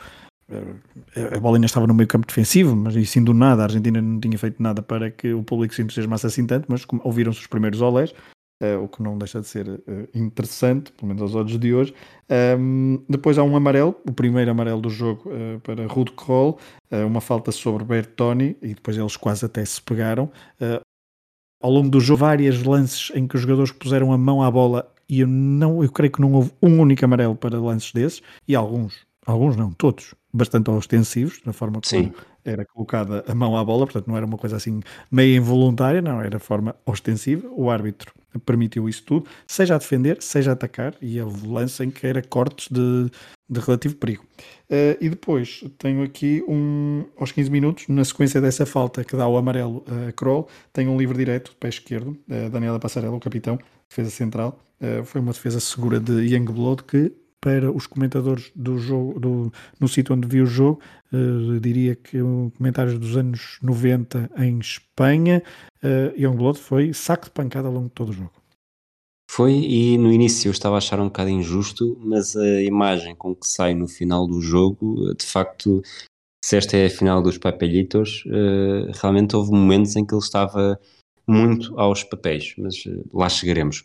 [1.35, 4.21] a bola ainda estava no meio campo defensivo, mas assim do nada a Argentina não
[4.21, 7.81] tinha feito nada para que o público se entusiasmasse assim tanto, mas ouviram-se os primeiros
[7.81, 8.13] olés,
[8.63, 9.81] uh, o que não deixa de ser uh,
[10.15, 11.95] interessante, pelo menos aos olhos de hoje.
[12.59, 16.59] Um, depois há um amarelo, o primeiro amarelo do jogo uh, para Rude Kroll,
[17.07, 20.31] uma falta sobre Bertoni, e depois eles quase até se pegaram.
[21.63, 24.93] ao longo do jogo, vários lances em que os jogadores puseram a mão à bola
[25.09, 28.55] e eu, não, eu creio que não houve um único amarelo para lances desses, e
[28.55, 32.15] alguns alguns não, todos, bastante ostensivos, na forma como
[32.45, 36.21] era colocada a mão à bola, portanto não era uma coisa assim meio involuntária, não,
[36.21, 37.49] era forma ostensiva.
[37.53, 38.13] O árbitro
[38.47, 42.23] permitiu isso tudo, seja a defender, seja a atacar, e houve lance em que era
[42.23, 43.11] cortes de,
[43.49, 44.25] de relativo perigo.
[44.71, 49.29] Uh, e depois tenho aqui um, aos 15 minutos, na sequência dessa falta que dá
[49.29, 53.59] o amarelo a Kroll, tem um livre direto, pé esquerdo, uh, Daniela Passarella, o capitão,
[53.89, 54.59] defesa central.
[54.81, 59.89] Uh, foi uma defesa segura de Youngblood que para os comentadores do jogo, do, no
[59.89, 60.81] sítio onde vi o jogo,
[61.13, 62.19] uh, diria que
[62.57, 65.43] comentários dos anos 90 em Espanha,
[65.83, 68.33] uh, Youngblood foi saco de pancada ao longo de todo o jogo.
[69.29, 73.35] Foi, e no início eu estava a achar um bocado injusto, mas a imagem com
[73.35, 75.83] que sai no final do jogo, de facto,
[76.45, 80.79] se esta é a final dos papelitos, uh, realmente houve momentos em que ele estava
[81.27, 83.85] muito aos papéis, mas lá chegaremos.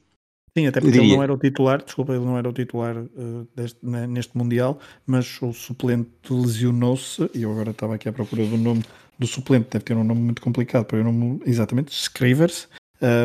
[0.58, 3.48] Sim, até porque ele não era o titular, desculpa, ele não era o titular uh,
[3.56, 8.43] deste, né, neste Mundial, mas o suplente lesionou-se, e eu agora estava aqui à procura
[8.43, 8.84] do nome
[9.20, 12.67] do suplente, deve ter um nome muito complicado, para eu não exatamente, Scrivers,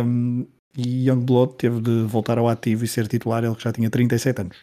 [0.04, 0.44] um,
[0.76, 4.42] e Youngblood teve de voltar ao ativo e ser titular, ele que já tinha 37
[4.42, 4.58] anos.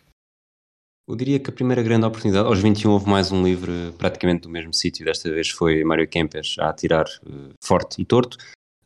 [1.07, 4.49] Eu diria que a primeira grande oportunidade, aos 21 houve mais um livre praticamente do
[4.49, 8.37] mesmo sítio, desta vez foi Mário Kempes a atirar uh, forte e torto.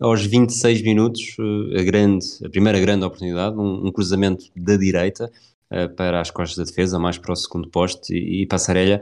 [0.04, 5.32] Aos 26 minutos, uh, a, grande, a primeira grande oportunidade, um, um cruzamento da direita
[5.72, 9.00] uh, para as costas da defesa, mais para o segundo poste, e, e Passarelha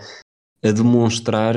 [0.64, 1.56] a demonstrar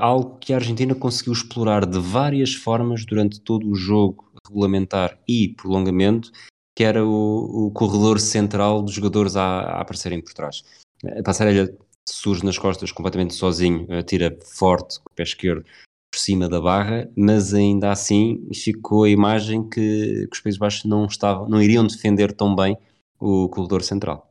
[0.00, 5.50] algo que a Argentina conseguiu explorar de várias formas durante todo o jogo regulamentar e
[5.50, 6.32] prolongamento,
[6.74, 10.62] que era o, o corredor central dos jogadores a, a aparecerem por trás.
[11.04, 11.76] A Passarelha
[12.08, 15.62] surge nas costas completamente sozinho, tira forte com o pé esquerdo
[16.12, 20.84] por cima da barra, mas ainda assim ficou a imagem que, que os Países Baixos
[20.84, 22.76] não estavam, não iriam defender tão bem
[23.18, 24.30] o corredor central.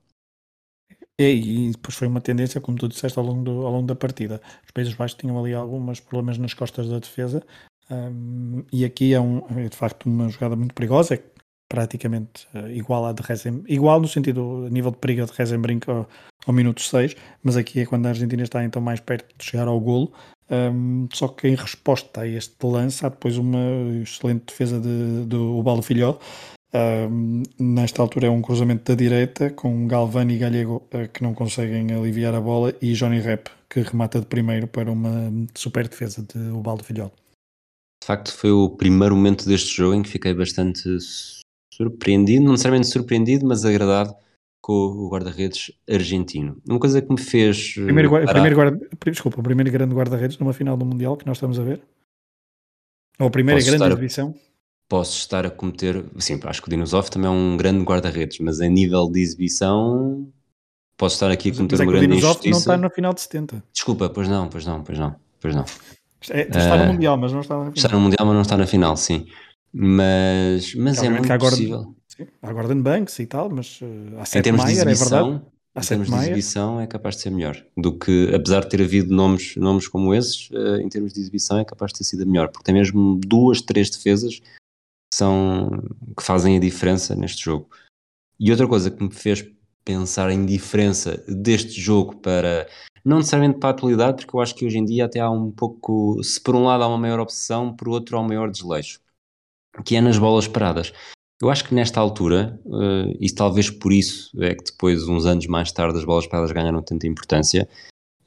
[1.19, 4.41] E, depois foi uma tendência, como tu disseste, ao longo, do, ao longo da partida.
[4.63, 7.43] Os Países Baixos tinham ali alguns problemas nas costas da defesa,
[7.89, 11.23] um, e aqui é, um, é de facto uma jogada muito perigosa, é
[11.67, 15.89] praticamente uh, igual à de Rezem, igual no sentido, a nível de perigo de Rezenbrink
[15.89, 16.07] ao,
[16.45, 19.67] ao minuto 6, mas aqui é quando a Argentina está então mais perto de chegar
[19.67, 20.11] ao golo,
[20.51, 23.59] um, só que em resposta a este lance há depois uma
[24.01, 26.17] excelente defesa de, do Ubaldo Filhó,
[26.73, 31.33] um, nesta altura é um cruzamento da direita com Galvani e Gallego uh, que não
[31.33, 36.21] conseguem aliviar a bola e Johnny Rep que remata de primeiro para uma super defesa
[36.21, 37.07] de Ubaldo Filhó.
[38.01, 40.81] De facto foi o primeiro momento deste jogo em que fiquei bastante
[41.73, 44.15] surpreendido, não necessariamente surpreendido, mas agradado
[44.61, 46.61] com o guarda-redes argentino.
[46.69, 47.73] Uma coisa que me fez.
[47.77, 48.31] Eh, primeiro, parar...
[48.31, 51.63] primeiro guarda, desculpa, o primeiro grande guarda-redes numa final do Mundial que nós estamos a
[51.63, 51.81] ver?
[53.19, 54.35] Ou a primeira posso grande exibição?
[54.87, 56.05] Posso estar a cometer.
[56.19, 60.31] Sim, acho que o Dinosov também é um grande guarda-redes, mas a nível de exibição.
[60.95, 62.49] Posso estar aqui a cometer mas é uma grande injustiça.
[62.49, 63.63] não está na final de 70.
[63.73, 65.15] Desculpa, pois não, pois não, pois não.
[65.39, 65.65] Pois não.
[66.29, 67.73] É, está no uh, Mundial, mas não está na final.
[67.75, 69.25] Está no Mundial, mas não está na final, sim.
[69.73, 71.95] Mas, mas é muito agora, possível.
[72.41, 74.51] Há Gordon Banks e tal, mas uh, há Seth é
[74.95, 75.41] verdade.
[75.73, 79.13] Em termos de exibição é capaz de ser melhor do que, apesar de ter havido
[79.13, 82.49] nomes, nomes como esses, uh, em termos de exibição é capaz de ter sido melhor,
[82.49, 85.69] porque tem mesmo duas, três defesas que, são,
[86.17, 87.69] que fazem a diferença neste jogo.
[88.39, 89.45] E outra coisa que me fez
[89.85, 92.67] pensar em diferença deste jogo para,
[93.03, 95.51] não necessariamente para a atualidade, porque eu acho que hoje em dia até há um
[95.51, 98.99] pouco, se por um lado há uma maior obsessão, por outro há um maior desleixo
[99.85, 100.91] que é nas bolas paradas.
[101.41, 105.47] Eu acho que nesta altura, uh, e talvez por isso é que depois, uns anos
[105.47, 107.67] mais tarde, as bolas paradas ganharam tanta importância,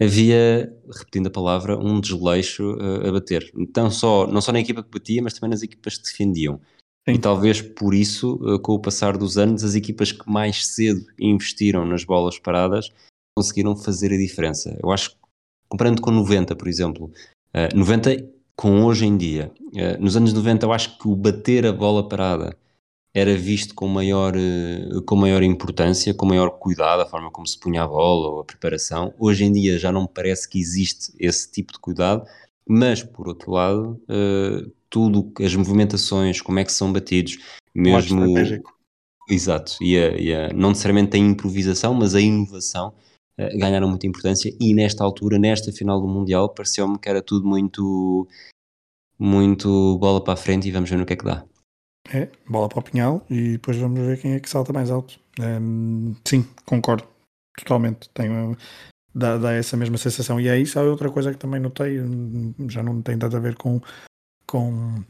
[0.03, 3.49] havia, repetindo a palavra, um desleixo uh, a bater.
[3.57, 6.61] Então, só, não só na equipa que batia, mas também nas equipas que defendiam.
[7.09, 7.15] Sim.
[7.15, 11.05] E talvez por isso, uh, com o passar dos anos, as equipas que mais cedo
[11.17, 12.91] investiram nas bolas paradas
[13.37, 14.77] conseguiram fazer a diferença.
[14.83, 15.17] Eu acho que,
[15.69, 17.13] comparando com 90, por exemplo,
[17.55, 19.53] uh, 90 com hoje em dia.
[19.99, 22.57] Nos anos 90 eu acho que o bater a bola parada
[23.15, 27.59] era visto com maior, uh, com maior importância, com maior cuidado, a forma como se
[27.59, 29.15] punha a bola ou a preparação.
[29.19, 32.27] Hoje em dia já não me parece que existe esse tipo de cuidado,
[32.69, 37.39] mas por outro lado, uh, tudo, as movimentações, como é que são batidos,
[37.73, 38.35] mesmo.
[39.31, 42.93] Exato, e, a, e a, não necessariamente a improvisação, mas a inovação
[43.39, 47.47] uh, ganharam muita importância e nesta altura, nesta final do Mundial, pareceu-me que era tudo
[47.47, 48.27] muito,
[49.17, 51.45] muito bola para a frente e vamos ver no que é que dá.
[52.13, 55.19] É, bola para o Pinhal e depois vamos ver quem é que salta mais alto.
[55.41, 57.07] Um, sim, concordo,
[57.57, 58.09] totalmente.
[58.11, 58.57] Tenho,
[59.15, 60.41] dá, dá essa mesma sensação.
[60.41, 61.99] E é isso, há outra coisa que também notei,
[62.69, 63.81] já não tem nada a ver com,
[64.47, 65.03] com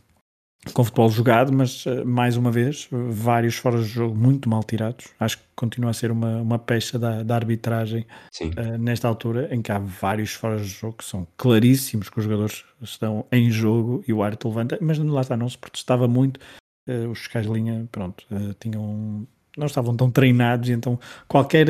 [0.73, 5.09] com futebol jogado, mas eh, mais uma vez, vários fora de jogo muito mal tirados.
[5.21, 8.07] Acho que continua a ser uma, uma peça da, da arbitragem
[8.43, 12.25] uh, nesta altura, em que há vários fora de jogo que são claríssimos que os
[12.25, 16.41] jogadores estão em jogo e o árbitro levanta, mas lá está, não se protestava muito.
[16.87, 21.67] Uh, os fiscais de linha, pronto, uh, tinham, não estavam tão treinados, então qualquer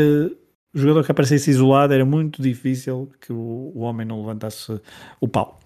[0.74, 4.80] jogador que aparecesse isolado era muito difícil que o, o homem não levantasse
[5.20, 5.60] o pau.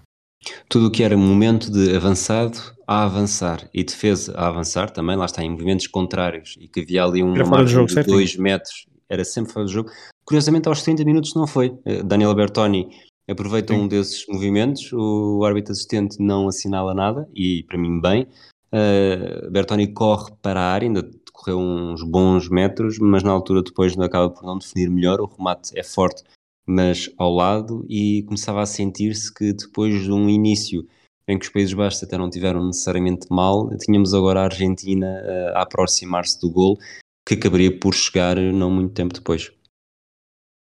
[0.69, 5.25] Tudo o que era momento de avançado a avançar e defesa a avançar também, lá
[5.25, 9.53] está, em movimentos contrários e que havia ali um margem de 2 metros, era sempre
[9.53, 9.91] fora do jogo.
[10.25, 11.77] Curiosamente, aos 30 minutos não foi.
[11.85, 12.89] Eh, Daniel Bertoni
[13.29, 13.81] aproveita Sim.
[13.81, 18.27] um desses movimentos, o árbitro assistente não assinala nada e para mim bem.
[18.73, 23.99] Uh, Bertoni corre para a área, ainda correu uns bons metros, mas na altura depois
[23.99, 25.21] acaba por não definir melhor.
[25.21, 26.23] O remate é forte
[26.69, 30.87] mas ao lado, e começava a sentir-se que depois de um início
[31.27, 35.53] em que os Países Baixos até não tiveram necessariamente mal, tínhamos agora a Argentina eh,
[35.55, 36.79] a aproximar-se do gol,
[37.27, 39.51] que acabaria por chegar não muito tempo depois.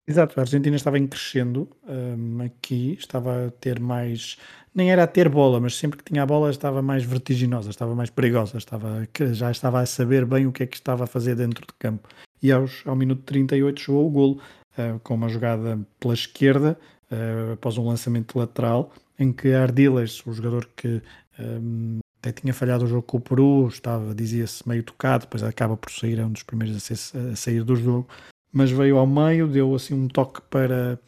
[0.08, 4.36] Exato, a Argentina estava em crescendo um, aqui, estava a ter mais,
[4.74, 7.94] nem era a ter bola, mas sempre que tinha a bola estava mais vertiginosa, estava
[7.94, 11.36] mais perigosa, estava, já estava a saber bem o que é que estava a fazer
[11.36, 12.08] dentro de campo.
[12.42, 14.40] E aos, ao minuto 38 chegou o golo,
[14.78, 16.78] uh, com uma jogada pela esquerda,
[17.10, 21.02] uh, após um lançamento lateral, em que Ardiles, o jogador que
[21.38, 25.76] um, até tinha falhado o jogo com o Peru, estava, dizia-se, meio tocado, depois acaba
[25.76, 28.08] por sair, é um dos primeiros a, ser, a sair do jogo,
[28.52, 30.98] mas veio ao meio, deu assim um toque para,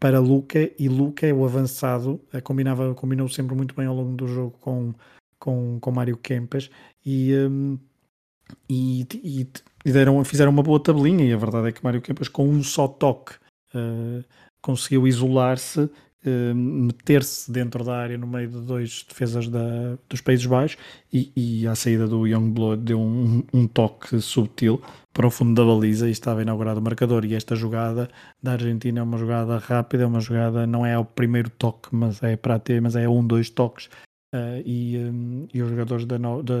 [0.00, 4.56] para Luca e Luca, o avançado, combinava, combinou sempre muito bem ao longo do jogo
[4.60, 4.94] com,
[5.38, 6.70] com, com Mário Kempes
[7.04, 7.78] e, um,
[8.68, 9.06] e,
[9.84, 12.62] e, deram, fizeram uma boa tabelinha e a verdade é que Mário Kempes com um
[12.62, 13.34] só toque
[13.74, 14.24] uh,
[14.62, 15.90] conseguiu isolar-se
[16.26, 20.78] Uh, meter-se dentro da área no meio de dois defesas da, dos Países Baixos
[21.12, 24.80] e, e à saída do Youngblood deu um, um, toque subtil
[25.12, 27.24] para o fundo da baliza e estava inaugurado o marcador.
[27.26, 28.08] E esta jogada
[28.42, 32.22] da Argentina é uma jogada rápida, é uma jogada, não é o primeiro toque, mas
[32.22, 33.90] é para ter, mas é um, dois toques.
[34.34, 36.54] Uh, e, um, e, os jogadores da, no, da,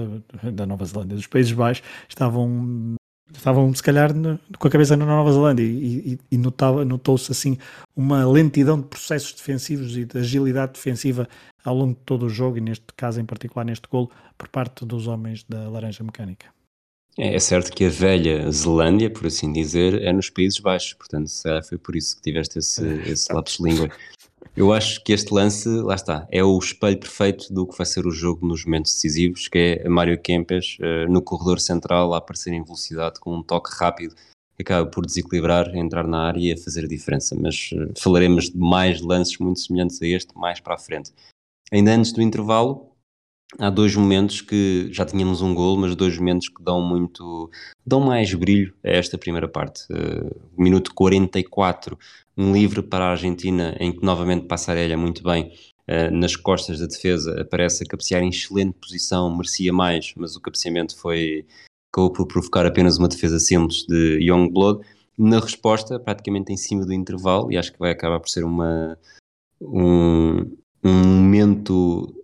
[0.52, 2.94] da, Nova Zelândia, dos Países Baixos, estavam,
[3.36, 7.56] estavam se calhar no, com a cabeça na Nova Zelândia e, e, e notou-se assim
[7.96, 11.28] uma lentidão de processos defensivos e de agilidade defensiva
[11.64, 14.84] ao longo de todo o jogo e neste caso em particular neste golo por parte
[14.84, 16.46] dos homens da Laranja Mecânica.
[17.16, 21.30] É, é certo que a velha Zelândia, por assim dizer, é nos Países Baixos, portanto,
[21.68, 23.90] foi por isso que tiveste esse, esse lapso de língua.
[24.56, 28.06] Eu acho que este lance, lá está, é o espelho perfeito do que vai ser
[28.06, 32.52] o jogo nos momentos decisivos, que é Mário Kempes uh, no corredor central a aparecer
[32.52, 34.14] em velocidade com um toque rápido
[34.56, 37.34] que acaba por desequilibrar, entrar na área e fazer a diferença.
[37.34, 41.12] Mas uh, falaremos de mais lances muito semelhantes a este mais para a frente.
[41.72, 42.93] Ainda antes do intervalo,
[43.58, 47.50] há dois momentos que já tínhamos um gol, mas dois momentos que dão muito,
[47.86, 49.84] dão mais brilho a esta primeira parte.
[49.92, 51.98] Uh, minuto 44,
[52.36, 55.52] um livre para a Argentina, em que novamente Passarelha muito bem
[55.88, 60.40] uh, nas costas da defesa, aparece a cabecear em excelente posição, merecia mais, mas o
[60.40, 61.46] cabeceamento foi
[61.92, 64.84] acabou por provocar apenas uma defesa simples de Youngblood.
[65.16, 68.98] Na resposta, praticamente em cima do intervalo, e acho que vai acabar por ser uma,
[69.60, 70.40] um,
[70.82, 72.23] um momento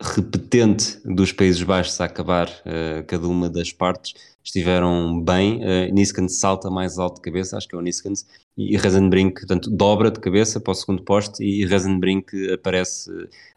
[0.00, 5.60] repetente dos Países Baixos a acabar uh, cada uma das partes estiveram bem.
[5.62, 8.26] Uh, Niskans salta mais alto de cabeça, acho que é o Niskans,
[8.56, 13.10] e Rezenbrink, portanto, dobra de cabeça para o segundo poste e Rezenbrink aparece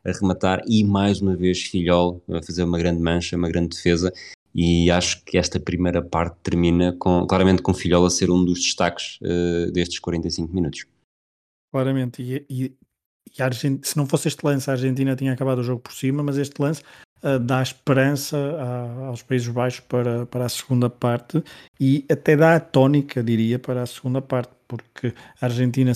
[0.05, 4.11] a rematar e mais uma vez Filhol a fazer uma grande mancha, uma grande defesa.
[4.55, 8.59] E acho que esta primeira parte termina com, claramente com Filhol a ser um dos
[8.59, 10.85] destaques uh, destes 45 minutos.
[11.71, 12.73] Claramente, e, e
[13.37, 16.37] e se não fosse este lance, a Argentina tinha acabado o jogo por cima, mas
[16.37, 16.81] este lance
[17.23, 21.43] uh, dá esperança a, aos Países Baixos para, para a segunda parte
[21.79, 25.93] e até dá a tónica, diria, para a segunda parte, porque a Argentina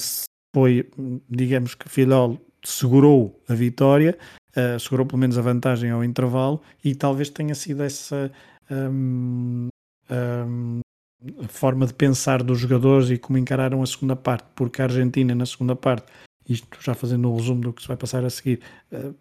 [0.56, 0.90] foi,
[1.30, 4.18] digamos que Filhol segurou a vitória,
[4.56, 8.32] uh, segurou pelo menos a vantagem ao intervalo e talvez tenha sido essa.
[8.70, 9.70] Um,
[10.10, 10.80] um,
[11.44, 15.34] a forma de pensar dos jogadores e como encararam a segunda parte, porque a Argentina
[15.34, 16.06] na segunda parte
[16.48, 18.60] isto já fazendo um resumo do que se vai passar a seguir,
[18.92, 19.14] uh,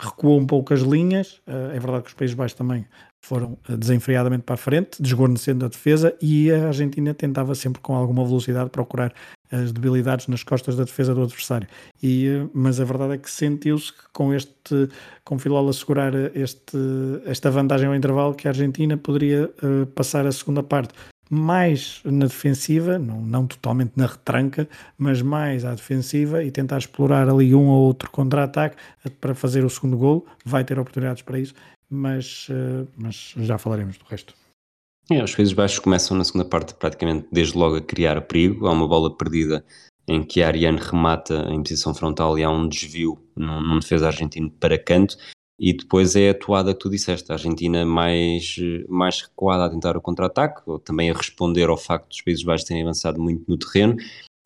[0.00, 2.86] recuou um pouco as linhas, uh, é verdade que os Países Baixos também
[3.20, 7.94] foram uh, desenfreadamente para a frente, desguarnecendo a defesa e a Argentina tentava sempre com
[7.94, 9.12] alguma velocidade procurar
[9.50, 11.66] as debilidades nas costas da defesa do adversário.
[12.02, 14.88] E, mas a verdade é que sentiu-se que com este,
[15.24, 16.76] com Filol segurar este,
[17.24, 19.50] esta vantagem ao intervalo, que a Argentina poderia
[19.94, 20.92] passar a segunda parte
[21.30, 27.28] mais na defensiva, não, não totalmente na retranca, mas mais à defensiva e tentar explorar
[27.28, 28.76] ali um ou outro contra-ataque
[29.20, 30.26] para fazer o segundo gol.
[30.44, 31.54] Vai ter oportunidades para isso,
[31.90, 34.34] mas, uh, mas já falaremos do resto.
[35.10, 38.66] É, os Países Baixos começam na segunda parte praticamente desde logo a criar perigo.
[38.66, 39.64] Há uma bola perdida
[40.06, 44.06] em que a Ariane remata em posição frontal e há um desvio num, num defesa
[44.06, 45.16] argentino para canto
[45.58, 48.56] e depois é a atuada que tu disseste, a Argentina mais,
[48.88, 52.66] mais recuada a tentar o contra-ataque, ou também a responder ao facto dos Países Baixos
[52.66, 53.96] terem avançado muito no terreno,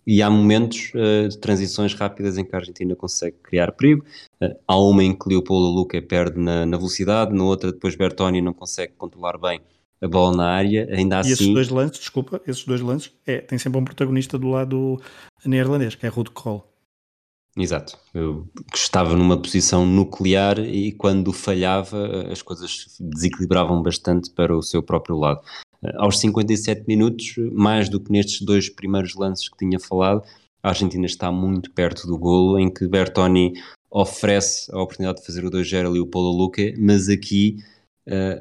[0.06, 4.04] e há momentos uh, de transições rápidas em que a Argentina consegue criar perigo.
[4.42, 8.40] Uh, há uma em que Leopoldo Luca perde na, na velocidade, na outra depois Bertoni
[8.40, 9.60] não consegue controlar bem
[10.00, 11.30] a bola na área, ainda assim...
[11.30, 15.00] E esses dois lances, desculpa, esses dois lances, é, tem sempre um protagonista do lado
[15.44, 16.71] neerlandês, que é Ruud Krol.
[17.56, 17.98] Exato.
[18.14, 24.82] Eu estava numa posição nuclear e quando falhava as coisas desequilibravam bastante para o seu
[24.82, 25.40] próprio lado.
[25.96, 30.22] Aos 57 minutos, mais do que nestes dois primeiros lances que tinha falado,
[30.62, 33.52] a Argentina está muito perto do golo, em que Bertoni
[33.90, 37.58] oferece a oportunidade de fazer o 2-0 ali o Paulo Luca, mas aqui
[38.08, 38.40] uh,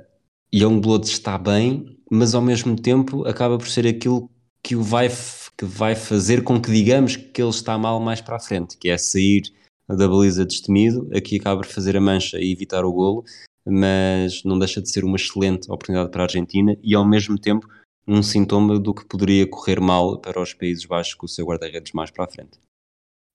[0.54, 4.30] Youngblood está bem, mas ao mesmo tempo acaba por ser aquilo
[4.64, 5.10] que o vai
[5.62, 8.90] que vai fazer com que digamos que ele está mal mais para a frente, que
[8.90, 9.44] é sair
[9.88, 13.24] da baliza destemido, aqui acaba por fazer a mancha e evitar o golo,
[13.64, 17.68] mas não deixa de ser uma excelente oportunidade para a Argentina e ao mesmo tempo
[18.08, 21.92] um sintoma do que poderia correr mal para os Países Baixos com o seu guarda-redes
[21.92, 22.58] mais para a frente.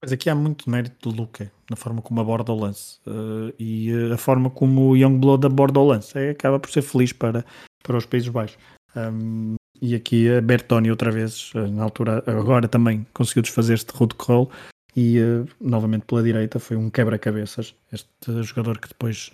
[0.02, 3.92] Mas aqui há muito mérito do Luca, na forma como aborda o lance uh, e
[3.92, 6.18] uh, a forma como o Youngblood aborda o lance.
[6.18, 7.44] É, acaba por ser feliz para,
[7.84, 8.58] para os Países Baixos.
[8.96, 14.14] Um, e aqui a Bertoni outra vez, uh, na altura, agora também conseguiu desfazer-se de
[14.16, 14.50] Kroll
[14.96, 15.18] e
[15.60, 17.74] novamente pela direita foi um quebra-cabeças.
[17.92, 19.30] Este jogador que depois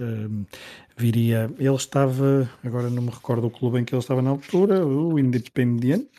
[0.96, 4.84] viria, ele estava, agora não me recordo o clube em que ele estava na altura,
[4.84, 6.10] o Independiente,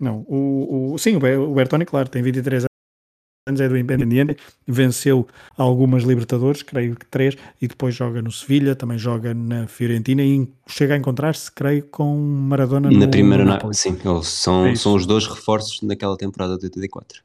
[0.00, 2.67] não, o, o sim, o Bertoni, claro, tem 23
[3.48, 4.36] anos, é do Independiente,
[4.66, 5.26] venceu
[5.56, 10.48] algumas Libertadores, creio que três, e depois joga no Sevilha, também joga na Fiorentina e
[10.66, 15.06] chega a encontrar-se, creio, com Maradona na no, primeira, no sim, são, é são os
[15.06, 17.22] dois reforços naquela temporada de 84.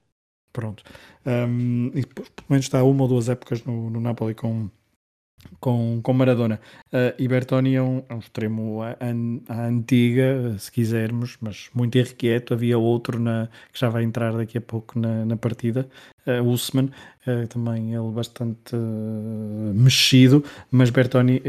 [0.52, 0.84] Pronto.
[1.26, 4.70] Um, e pelo menos está uma ou duas épocas no, no Napoli com
[5.60, 6.60] com, com Maradona.
[6.88, 12.54] Uh, e Bertoni é um, é um extremo à, antiga, se quisermos, mas muito irrequieto.
[12.54, 15.88] Havia outro na, que já vai entrar daqui a pouco na, na partida,
[16.28, 16.90] uh, Usman,
[17.28, 21.42] uh, também ele bastante uh, mexido, mas Bertoni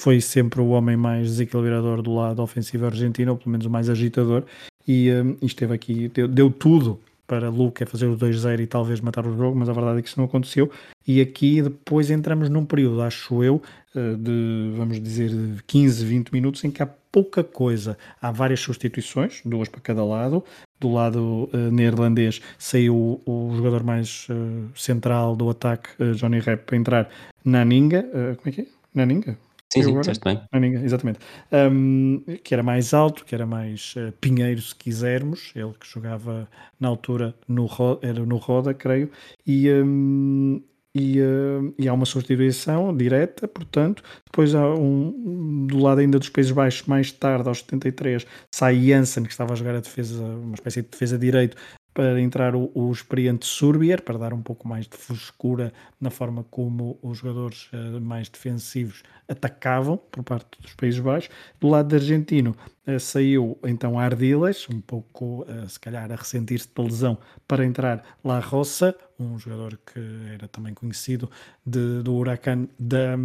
[0.00, 3.88] foi sempre o homem mais desequilibrador do lado ofensivo argentino, ou pelo menos o mais
[3.88, 4.44] agitador,
[4.86, 5.08] e,
[5.40, 9.26] e esteve aqui, deu, deu tudo para Luca é fazer o 2-0 e talvez matar
[9.26, 10.70] o jogo, mas a verdade é que isso não aconteceu.
[11.06, 13.62] E aqui depois entramos num período, acho eu,
[13.94, 15.30] eh, de vamos dizer
[15.66, 17.96] 15, 20 minutos em que há pouca coisa.
[18.20, 20.44] Há várias substituições, duas para cada lado.
[20.78, 26.38] Do lado uh, neerlandês saiu o, o jogador mais uh, central do ataque, uh, Johnny
[26.38, 27.08] Rep, para entrar
[27.42, 28.02] Naninga.
[28.02, 28.66] como é que é?
[28.94, 29.38] Naninga?
[29.72, 30.12] Sim, sim, agora?
[30.24, 30.40] bem.
[30.52, 31.18] Naninga, exatamente.
[31.52, 35.52] Um, que era mais alto, que era mais uh, pinheiro, se quisermos.
[35.56, 36.48] Ele que jogava
[36.78, 37.68] na altura no,
[38.00, 39.10] era no Roda, creio.
[39.44, 40.62] E, um,
[40.94, 46.28] e, uh, e, há uma substituição direta, portanto, depois há um, do lado ainda dos
[46.28, 50.54] Países Baixos, mais tarde, aos 73, sai Janssen, que estava a jogar a defesa, uma
[50.54, 51.56] espécie de defesa direito,
[51.96, 56.44] para entrar o, o experiente Surbier, para dar um pouco mais de frescura na forma
[56.50, 61.30] como os jogadores uh, mais defensivos atacavam por parte dos Países Baixos.
[61.58, 62.54] Do lado argentino
[62.86, 67.16] uh, saiu então Ardiles, um pouco uh, se calhar a ressentir-se da lesão,
[67.48, 69.98] para entrar La Roça, um jogador que
[70.34, 71.30] era também conhecido
[71.64, 73.16] de, do Huracan de,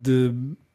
[0.00, 0.32] de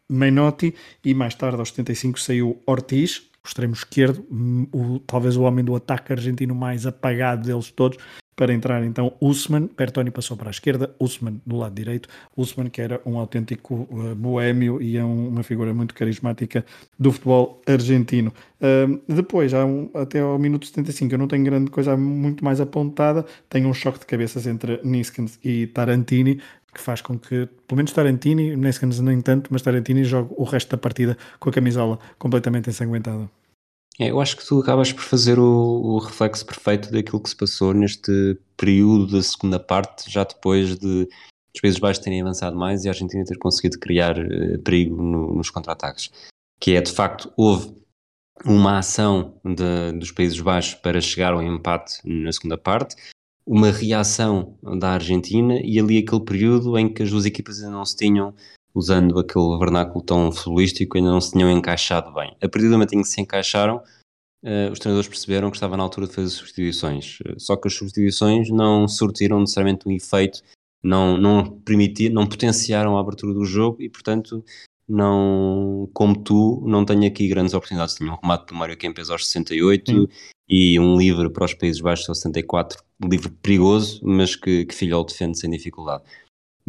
[0.10, 5.64] Menotti, e mais tarde aos 75 saiu Ortiz, extremo esquerdo, hum, o, talvez o homem
[5.64, 7.98] do ataque argentino mais apagado deles todos,
[8.38, 12.80] para entrar então Usman, Bertoni passou para a esquerda, Usman do lado direito, Usman que
[12.80, 16.64] era um autêntico uh, boêmio e é um, uma figura muito carismática
[17.00, 18.32] do futebol argentino.
[18.62, 23.26] Uh, depois, um, até ao minuto 75, eu não tenho grande coisa muito mais apontada,
[23.50, 26.40] tenho um choque de cabeças entre Niskens e Tarantini,
[26.72, 30.70] que faz com que, pelo menos Tarantini, Niskens nem tanto, mas Tarantini jogue o resto
[30.70, 33.28] da partida com a camisola completamente ensanguentada.
[34.00, 37.36] É, eu acho que tu acabas por fazer o, o, reflexo perfeito daquilo que se
[37.36, 41.08] passou neste período da segunda parte, já depois de
[41.56, 45.34] os Países Baixos terem avançado mais e a Argentina ter conseguido criar uh, perigo no,
[45.34, 46.12] nos contra-ataques.
[46.60, 47.76] Que é, de facto, houve
[48.46, 52.96] uma ação de, dos Países Baixos para chegar ao empate na segunda parte,
[53.48, 57.86] uma reação da Argentina e ali aquele período em que as duas equipas ainda não
[57.86, 58.36] se tinham
[58.78, 62.36] usando aquele vernáculo tão futbolístico, ainda não se tinham encaixado bem.
[62.42, 65.84] A partir do momento em que se encaixaram, uh, os treinadores perceberam que estava na
[65.84, 67.20] altura de fazer substituições.
[67.22, 70.44] Uh, só que as substituições não surtiram necessariamente um efeito,
[70.84, 74.44] não, não permitiram, não potenciaram a abertura do jogo e, portanto,
[74.88, 77.96] não, como tu, não tenho aqui grandes oportunidades.
[77.96, 80.08] Tinha um remate do Mário Kempes aos 68 Sim.
[80.48, 84.76] e um livre para os Países Baixos aos 74, um livre perigoso, mas que, que
[84.76, 86.04] Filhol defende sem dificuldade.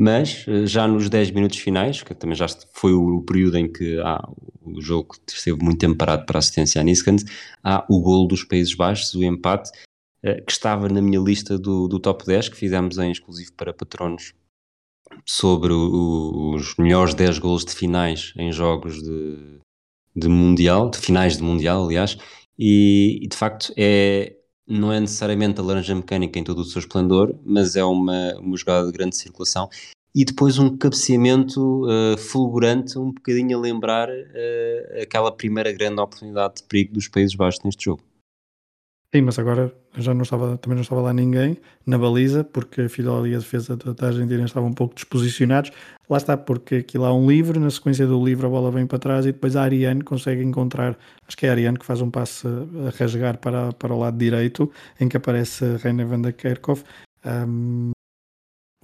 [0.01, 3.99] Mas eh, já nos 10 minutos finais, que também já foi o período em que
[4.63, 7.25] o jogo esteve muito tempo parado para assistência a Niskans,
[7.65, 9.73] há o golo dos Países Baixos, o empate,
[10.23, 13.75] eh, que estava na minha lista do, do top 10, que fizemos em exclusivo para
[13.75, 14.35] patronos,
[15.27, 19.59] sobre o, os melhores 10 golos de finais em jogos de,
[20.15, 22.17] de Mundial, de finais de Mundial, aliás,
[22.57, 24.38] e, e de facto é,
[24.69, 28.57] não é necessariamente a laranja mecânica em todo o seu esplendor, mas é uma, uma
[28.57, 29.69] jogada de grande circulação
[30.15, 36.57] e depois um cabeceamento uh, fulgurante, um bocadinho a lembrar uh, aquela primeira grande oportunidade
[36.57, 38.03] de perigo dos Países Baixos neste jogo.
[39.15, 41.57] Sim, mas agora já não estava, também não estava lá ninguém
[41.87, 45.71] na baliza, porque a Fidel e a defesa da Argentina estavam um pouco desposicionados.
[46.11, 48.99] Lá está, porque aquilo há um livro, na sequência do livro a bola vem para
[48.99, 52.11] trás e depois a Ariane consegue encontrar, acho que é a Ariane que faz um
[52.11, 56.85] passe a rasgar para, para o lado direito, em que aparece Reina van der Kerkhoff,
[57.25, 57.93] um,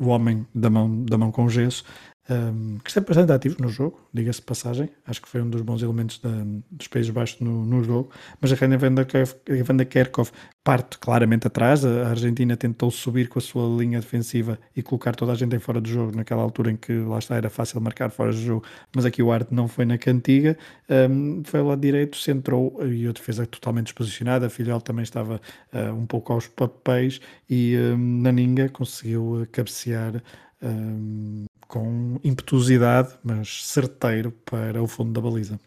[0.01, 1.85] o homem da mão, da mão com gesso,
[2.31, 4.89] um, que esteve bastante ativo no jogo, diga-se passagem.
[5.07, 6.31] Acho que foi um dos bons elementos da,
[6.70, 8.11] dos Países Baixos no, no jogo.
[8.41, 10.31] Mas a Reina Vanda Kerkov
[10.62, 11.85] parte claramente atrás.
[11.85, 15.59] A Argentina tentou subir com a sua linha defensiva e colocar toda a gente em
[15.59, 18.64] fora do jogo, naquela altura em que lá está era fácil marcar fora do jogo.
[18.97, 20.57] Mas aqui o arte não foi na cantiga.
[20.89, 24.47] Um, foi lado direito, centrou e a defesa totalmente desposicionada.
[24.47, 25.39] A Filhol também estava
[25.75, 27.20] uh, um pouco aos papéis
[27.51, 30.22] e um, Naninga conseguiu cabecear.
[30.62, 35.58] Um, com impetuosidade, mas certeiro para o fundo da baliza.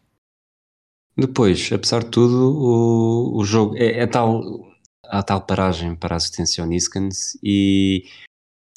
[1.15, 4.41] Depois, apesar de tudo, o, o jogo é, é tal
[5.09, 8.03] a tal paragem para a assistência ao Niskans e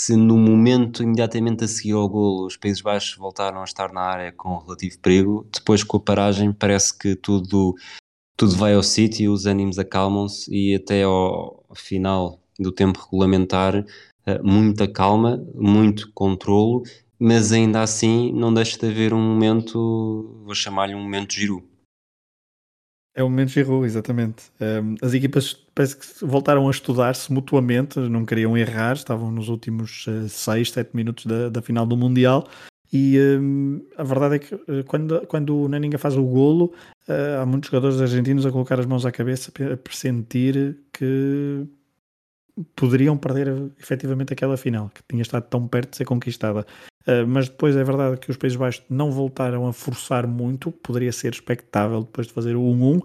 [0.01, 4.01] se no momento imediatamente a seguir ao golo os Países Baixos voltaram a estar na
[4.01, 7.75] área com relativo perigo, depois com a paragem parece que tudo,
[8.37, 13.85] tudo vai ao sítio, os ânimos acalmam-se e até ao final do tempo regulamentar
[14.27, 16.83] eh, muita calma, muito controlo
[17.21, 21.63] mas ainda assim não deixa de haver um momento, vou chamar-lhe um momento giro.
[23.15, 24.45] É o momento giro, exatamente.
[24.59, 30.07] Um, as equipas parece que voltaram a estudar-se mutuamente, não queriam errar, estavam nos últimos
[30.29, 32.49] 6, uh, 7 minutos da, da, final do Mundial.
[32.91, 36.73] E um, a verdade é que uh, quando, quando o Naninga faz o golo,
[37.07, 41.67] uh, há muitos jogadores argentinos a colocar as mãos à cabeça a pressentir que
[42.75, 43.49] poderiam perder
[43.79, 46.67] efetivamente aquela final, que tinha estado tão perto de ser conquistada.
[47.07, 51.13] Uh, mas depois é verdade que os Países Baixos não voltaram a forçar muito, poderia
[51.13, 53.01] ser expectável depois de fazer o 1-1,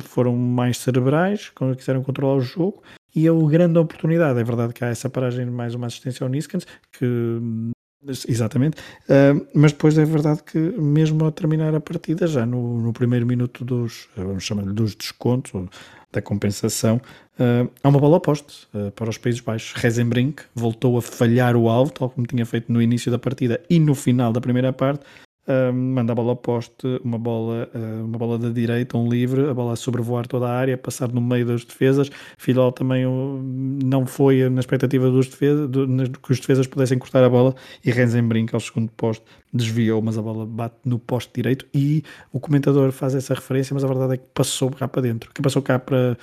[0.00, 2.82] foram mais cerebrais, quiseram controlar o jogo,
[3.14, 4.38] e é uma grande oportunidade.
[4.38, 7.30] É verdade que há essa paragem, mais uma assistência ao Niskans, que
[8.28, 12.92] Exatamente, uh, mas depois é verdade que mesmo a terminar a partida, já no, no
[12.92, 15.52] primeiro minuto dos, vamos chamar-lhe dos descontos,
[16.12, 17.00] da compensação,
[17.38, 19.72] uh, há uma bola oposta uh, para os Países Baixos.
[19.74, 23.78] Rezenbrink voltou a falhar o alvo, tal como tinha feito no início da partida e
[23.78, 25.04] no final da primeira parte,
[25.46, 29.48] uh, manda a bola ao poste, uma bola, uh, uma bola da direita, um livre,
[29.48, 32.10] a bola a sobrevoar toda a área, passar no meio das defesas.
[32.38, 33.40] Filol também uh,
[33.84, 35.86] não foi na expectativa dos defesa, do,
[36.20, 40.22] que os defesas pudessem cortar a bola e Renzenbrink ao segundo poste desviou, mas a
[40.22, 44.16] bola bate no poste direito e o comentador faz essa referência, mas a verdade é
[44.18, 46.16] que passou cá para dentro, que passou cá para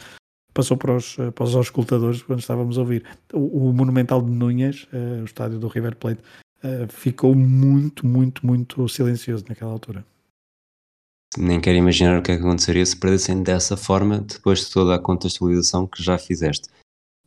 [0.54, 3.04] passou para os, para os quando estávamos a ouvir.
[3.34, 6.22] O, o Monumental de Núñez, uh, o estádio do River Plate,
[6.64, 10.06] uh, ficou muito, muito, muito silencioso naquela altura.
[11.38, 14.96] Nem quero imaginar o que é que aconteceria se perdessem dessa forma depois de toda
[14.96, 16.70] a contextualização que já fizeste.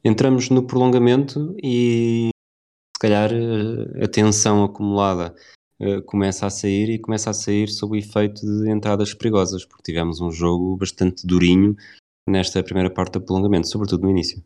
[0.04, 2.28] Entramos no prolongamento e
[2.96, 5.34] se calhar eh, a tensão acumulada
[5.80, 9.82] uh, começa a sair e começa a sair sob o efeito de entradas perigosas, porque
[9.82, 11.74] tivemos um jogo bastante durinho
[12.28, 14.42] nesta primeira parte do prolongamento, sobretudo no início.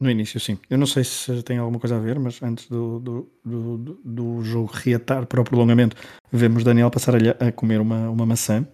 [0.00, 0.58] No início, sim.
[0.70, 4.42] Eu não sei se tem alguma coisa a ver, mas antes do, do, do, do
[4.42, 5.94] jogo reatar para o prolongamento,
[6.32, 8.66] vemos Daniel passar a, a comer uma, uma maçã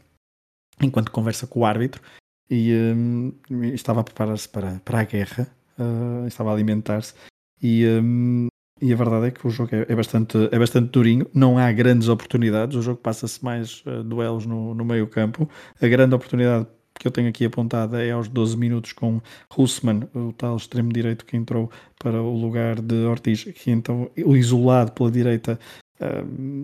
[0.81, 2.01] enquanto conversa com o árbitro
[2.49, 3.33] e um,
[3.75, 5.49] estava a preparar-se para, para a guerra,
[5.79, 7.15] uh, estava a alimentar-se
[7.61, 8.47] e, um,
[8.81, 11.73] e a verdade é que o jogo é, é, bastante, é bastante durinho, não há
[11.73, 15.49] grandes oportunidades, o jogo passa-se mais uh, duelos no, no meio campo.
[15.81, 16.67] A grande oportunidade
[16.99, 19.21] que eu tenho aqui apontada é aos 12 minutos com
[19.57, 24.93] Hussman, o tal extremo direito que entrou para o lugar de Ortiz, que então isolado
[24.93, 25.59] pela direita.
[26.01, 26.61] Uh,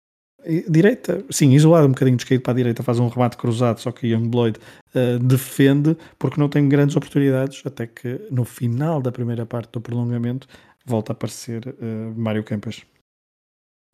[0.68, 4.08] direita, sim, isolado um bocadinho descaído para a direita, faz um remate cruzado, só que
[4.08, 4.58] Youngblood
[4.94, 9.80] uh, defende porque não tem grandes oportunidades, até que no final da primeira parte do
[9.80, 10.48] prolongamento
[10.84, 12.82] volta a aparecer uh, Mário Campas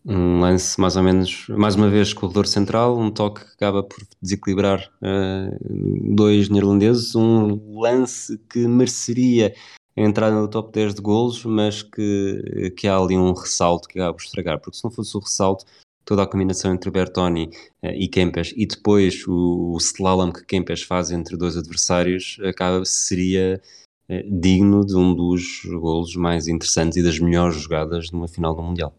[0.09, 3.99] um lance mais ou menos, mais uma vez, corredor central, um toque que acaba por
[4.23, 9.55] desequilibrar uh, dois neerlandeses, um lance que mereceria
[9.95, 14.15] entrar no top 10 de golos, mas que, que há ali um ressalto que acaba
[14.15, 15.67] por estragar, porque se não fosse o ressalto,
[16.07, 17.51] toda a combinação entre Bertoni
[17.83, 22.83] uh, e Kempes e depois o, o slalom que Kempes faz entre dois adversários, acaba
[22.87, 23.61] seria
[24.09, 28.63] uh, digno de um dos golos mais interessantes e das melhores jogadas numa final do
[28.63, 28.95] Mundial.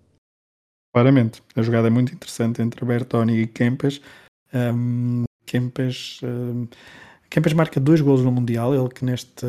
[0.94, 4.02] Claramente, a jogada é muito interessante entre Bertoni e Kempes.
[5.46, 6.68] Kempes, um,
[7.30, 9.46] Kempes marca dois gols no Mundial, ele que neste,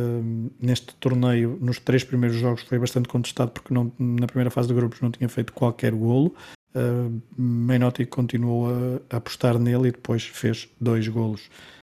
[0.61, 4.75] neste torneio, nos três primeiros jogos, foi bastante contestado porque não, na primeira fase de
[4.75, 6.35] grupos não tinha feito qualquer golo.
[6.75, 8.69] Uh, Menotti continuou
[9.11, 11.51] a, apostar nele e depois fez dois golos.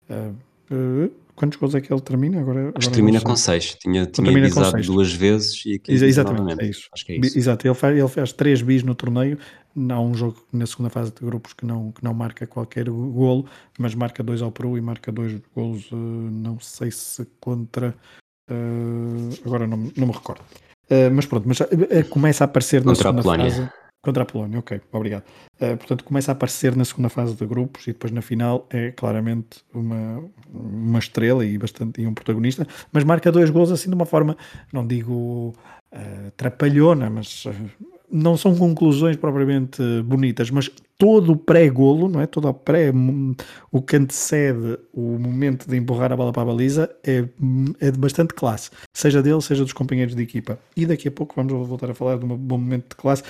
[0.10, 2.40] Uh, Quantos gols é que ele termina?
[2.40, 3.76] Agora, agora Acho que termina com 6.
[3.76, 6.88] Tinha, tinha avisado duas vezes e aqui Ex Exatamente, é isso.
[6.94, 7.38] Acho que é isso.
[7.38, 9.38] Exato, ele faz, ele faz três bis no torneio.
[9.90, 13.46] Há um jogo na segunda fase de grupos que não, que não marca qualquer golo,
[13.80, 17.96] mas marca dois ao Peru e marca dois golos, uh, não sei se contra.
[18.50, 20.42] Uh, agora não, não me recordo.
[20.86, 21.58] Uh, mas pronto, mas
[22.10, 23.50] começa a aparecer contra na segunda a Polónia.
[23.50, 23.83] fase.
[24.04, 25.24] Contra a Polónia, ok, obrigado.
[25.62, 28.92] Uh, portanto, começa a aparecer na segunda fase de grupos e depois na final é
[28.92, 30.22] claramente uma,
[30.54, 34.36] uma estrela e, bastante, e um protagonista, mas marca dois gols assim de uma forma,
[34.74, 35.56] não digo
[35.94, 37.54] uh, trapalhona, mas uh,
[38.12, 40.70] não são conclusões propriamente bonitas, mas
[41.04, 42.26] todo o pré-golo, não é?
[42.26, 42.90] Todo o pré,
[43.70, 47.28] o que antecede o momento de empurrar a bola para a baliza é,
[47.82, 50.58] é de bastante classe, seja dele, seja dos companheiros de equipa.
[50.78, 53.22] E daqui a pouco vamos voltar a falar de um bom momento de classe,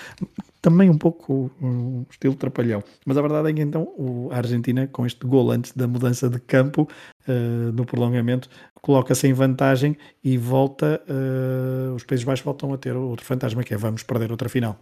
[0.61, 2.84] também um pouco um estilo trapalhão.
[3.07, 6.39] Mas a verdade é que então a Argentina, com este gol antes da mudança de
[6.39, 6.88] campo,
[7.28, 8.49] uh, no prolongamento,
[8.84, 13.74] coloca-se em vantagem e volta, uh, os Países Baixos voltam a ter outro fantasma, que
[13.74, 14.80] é vamos perder outra final.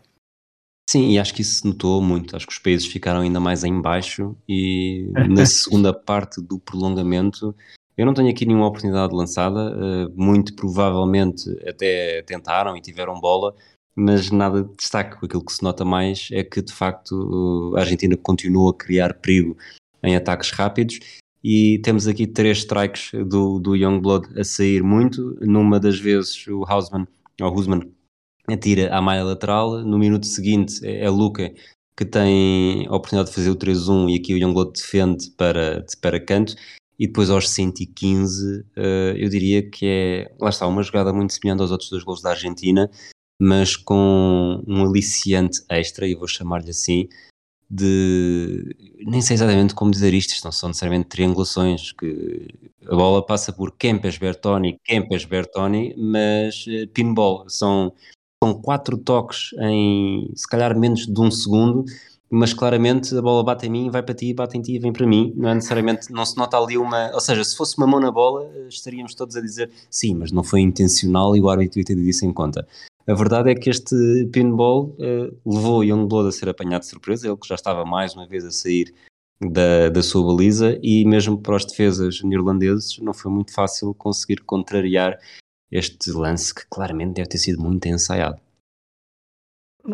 [0.92, 2.36] Sim, e acho que isso se notou muito.
[2.36, 7.56] Acho que os países ficaram ainda mais em baixo e na segunda parte do prolongamento
[7.96, 13.56] eu não tenho aqui nenhuma oportunidade lançada, uh, muito provavelmente até tentaram e tiveram bola,
[13.96, 15.26] mas nada de destaque.
[15.26, 19.56] Aquilo que se nota mais é que de facto a Argentina continua a criar perigo
[20.04, 21.00] em ataques rápidos
[21.42, 25.38] e temos aqui três strikes do, do Youngblood a sair muito.
[25.40, 27.08] Numa das vezes o Hausmann,
[27.40, 27.90] ou Husman
[28.48, 31.54] atira à malha lateral, no minuto seguinte é, é Luca
[31.96, 36.20] que tem a oportunidade de fazer o 3-1 e aqui o Youngblood defende para, para
[36.20, 36.56] canto.
[36.98, 41.34] E depois aos 115 uh, eh, eu diria que é, lá está, uma jogada muito
[41.34, 42.90] semelhante aos outros dois gols da Argentina
[43.44, 47.10] mas com um aliciante extra, e vou chamar-lhe assim,
[47.68, 52.48] de nem sei exatamente como dizer isto, isto não são necessariamente triangulações, que
[52.86, 57.92] a bola passa por Kempes Bertoni, Kempes Bertoni, mas uh, pinball, são,
[58.44, 61.86] são quatro toques em se calhar menos de um segundo,
[62.30, 65.06] mas claramente a bola bate em mim, vai para ti, bate em ti vem para
[65.06, 68.00] mim, não é necessariamente, não se nota ali uma, ou seja, se fosse uma mão
[68.00, 71.96] na bola estaríamos todos a dizer sim, mas não foi intencional e o árbitro ter
[71.96, 72.68] disso em conta.
[73.08, 73.96] A verdade é que este
[74.32, 78.28] pinball uh, levou Youngblood a ser apanhado de surpresa, ele que já estava mais uma
[78.28, 78.94] vez a sair
[79.42, 84.42] da, da sua baliza e mesmo para os defesas neerlandeses não foi muito fácil conseguir
[84.42, 85.18] contrariar
[85.72, 88.40] este lance que claramente deve ter sido muito ensaiado.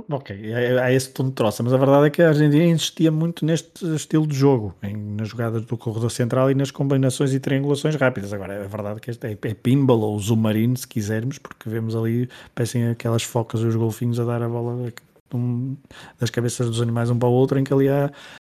[0.09, 3.09] Ok, é, é esse tom de troça, mas a verdade é que a Argentina insistia
[3.09, 7.39] muito neste estilo de jogo, em, nas jogadas do corredor central e nas combinações e
[7.39, 8.33] triangulações rápidas.
[8.33, 12.29] Agora, é verdade que este é, é pinball ou submarino, se quisermos, porque vemos ali,
[12.53, 14.91] parecem aquelas focas e os golfinhos a dar a bola
[15.33, 15.77] um,
[16.19, 18.11] das cabeças dos animais um para o outro, em que ali há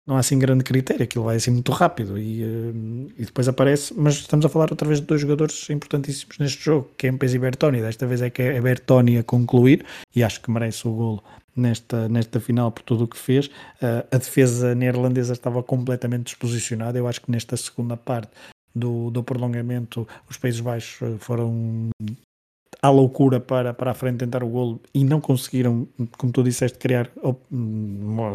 [0.10, 3.93] não há assim grande critério, aquilo vai assim muito rápido e, uh, e depois aparece,
[3.95, 7.80] mas estamos a falar outra vez de dois jogadores importantíssimos neste jogo, Kempes e Bertoni,
[7.80, 9.86] desta vez é que é Bertoni a concluir
[10.16, 11.24] e acho que merece o golo
[11.55, 13.45] nesta, nesta final por tudo o que fez.
[13.45, 18.32] Uh, a defesa neerlandesa estava completamente desposicionada, eu acho que nesta segunda parte
[18.74, 21.89] do, do prolongamento os Países Baixos eh, foram
[22.82, 26.78] à loucura para, para a frente tentar o golo e não conseguiram, como tu disseste,
[26.78, 27.12] criar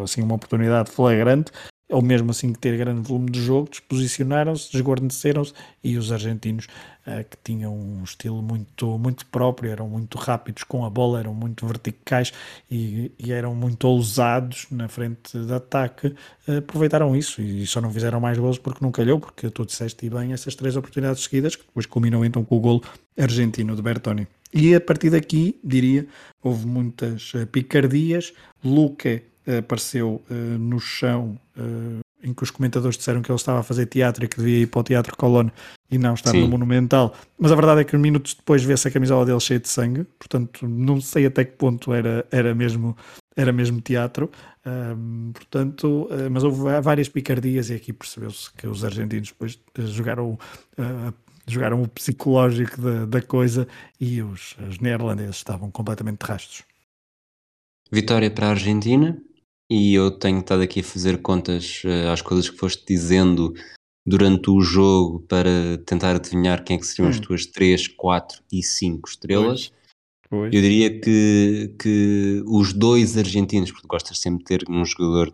[0.03, 1.51] assim, uma oportunidade flagrante,
[1.89, 6.65] ou mesmo assim ter grande volume de jogo, desposicionaram-se, desguarneceram-se e os argentinos
[7.05, 11.33] uh, que tinham um estilo muito, muito próprio, eram muito rápidos com a bola, eram
[11.33, 12.33] muito verticais
[12.69, 16.07] e, e eram muito ousados na frente de ataque,
[16.47, 20.09] uh, aproveitaram isso e só não fizeram mais gols porque não calhou, porque tu disseste
[20.09, 22.81] bem essas três oportunidades seguidas, que depois culminam então com o golo
[23.17, 24.27] argentino de Bertoni.
[24.53, 26.07] E a partir daqui, diria,
[26.41, 28.33] houve muitas uh, picardias.
[28.63, 31.39] Luca uh, apareceu uh, no chão,
[32.23, 34.67] em que os comentadores disseram que ele estava a fazer teatro e que devia ir
[34.67, 35.49] para o Teatro Colón
[35.91, 36.41] e não estar Sim.
[36.41, 37.15] no Monumental.
[37.37, 40.67] Mas a verdade é que minutos depois vê-se a camisola dele cheia de sangue, portanto,
[40.67, 42.97] não sei até que ponto era, era, mesmo,
[43.35, 44.31] era mesmo teatro.
[45.33, 50.37] portanto, mas houve várias picardias e aqui percebeu-se que os argentinos depois jogaram
[51.47, 53.67] jogaram o psicológico da, da coisa
[53.99, 56.63] e os, os neerlandeses estavam completamente de rastros.
[57.91, 59.21] Vitória para a Argentina
[59.69, 63.53] e eu tenho estado aqui a fazer contas uh, às coisas que foste dizendo
[64.05, 67.11] durante o jogo para tentar adivinhar quem é que seriam hum.
[67.11, 69.69] as tuas 3, 4 e 5 estrelas.
[69.69, 69.85] Pois.
[70.29, 70.53] Pois.
[70.53, 75.33] Eu diria que, que os dois argentinos, porque gostas sempre de ter um jogador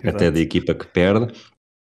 [0.00, 0.16] Exato.
[0.16, 1.32] até da equipa que perde,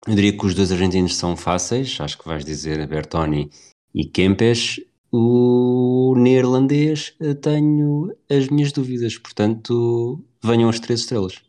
[0.07, 3.49] eu diria que os dois argentinos são fáceis, acho que vais dizer Bertoni
[3.93, 4.79] e Kempes.
[5.11, 11.41] O neerlandês tenho as minhas dúvidas, portanto venham as três estrelas.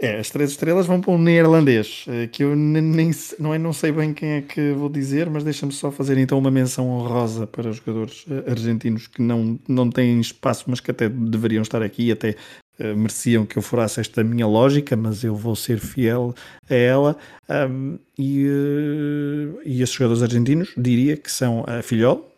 [0.00, 3.72] É, as três estrelas vão para um neerlandês, eh, que eu nem não, é, não
[3.72, 7.46] sei bem quem é que vou dizer, mas deixa-me só fazer então uma menção honrosa
[7.46, 11.82] para os jogadores eh, argentinos que não, não têm espaço, mas que até deveriam estar
[11.82, 12.36] aqui, até
[12.76, 16.34] Uh, mereciam que eu furasse esta minha lógica, mas eu vou ser fiel
[16.68, 17.16] a ela.
[17.48, 22.28] Um, e, uh, e esses jogadores argentinos diria que são a Filhol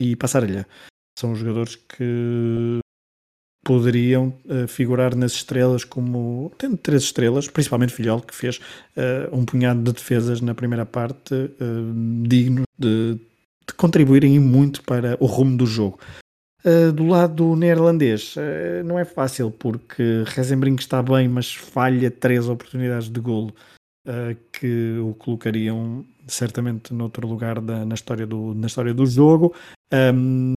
[0.00, 0.66] e Passarelha.
[1.16, 2.80] São os jogadores que
[3.66, 9.44] poderiam uh, figurar nas estrelas como tendo três estrelas, principalmente Filhol, que fez uh, um
[9.44, 15.56] punhado de defesas na primeira parte uh, dignos de, de, contribuírem muito para o rumo
[15.56, 15.98] do jogo.
[16.94, 18.36] do lado neerlandês,
[18.84, 23.52] não é fácil porque Rezenbrink está bem, mas falha três oportunidades de golo
[24.52, 29.54] que o colocariam certamente noutro lugar da, na, história do, na história do jogo.
[29.92, 30.55] Um,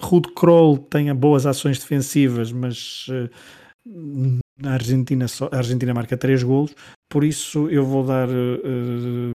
[0.00, 6.42] Rude Kroll tem boas ações defensivas, mas uh, a, Argentina só, a Argentina marca 3
[6.42, 6.74] golos,
[7.08, 9.30] por isso eu vou dar uh,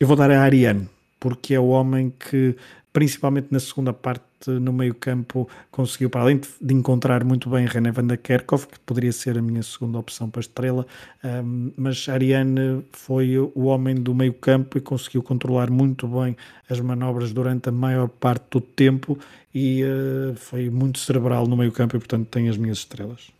[0.00, 0.88] eu vou dar a Ariane,
[1.20, 2.56] porque é o homem que
[2.92, 7.90] principalmente na segunda parte no meio campo conseguiu, para além de encontrar muito bem René
[7.90, 10.86] van der Kerkhoff, que poderia ser a minha segunda opção para estrela,
[11.24, 16.36] um, mas Ariane foi o homem do meio campo e conseguiu controlar muito bem
[16.68, 19.18] as manobras durante a maior parte do tempo
[19.54, 23.30] e uh, foi muito cerebral no meio campo e portanto tem as minhas estrelas.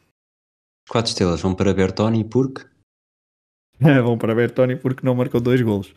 [0.88, 2.64] Quatro estrelas vão para Bertoni porque?
[3.80, 5.92] vão para Bertoni porque não marcou dois golos.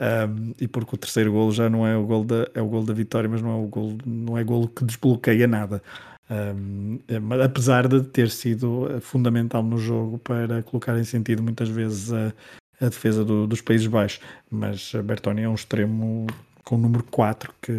[0.00, 2.86] Um, e porque o terceiro golo já não é o golo da, é o golo
[2.86, 5.82] da vitória, mas não é o golo, não é golo que desbloqueia nada.
[6.30, 11.68] Um, é, apesar de ter sido eh, fundamental no jogo para colocar em sentido muitas
[11.68, 12.32] vezes a,
[12.80, 16.26] a defesa do, dos Países Baixos, mas Bertoni é um extremo
[16.64, 17.72] com o número 4 que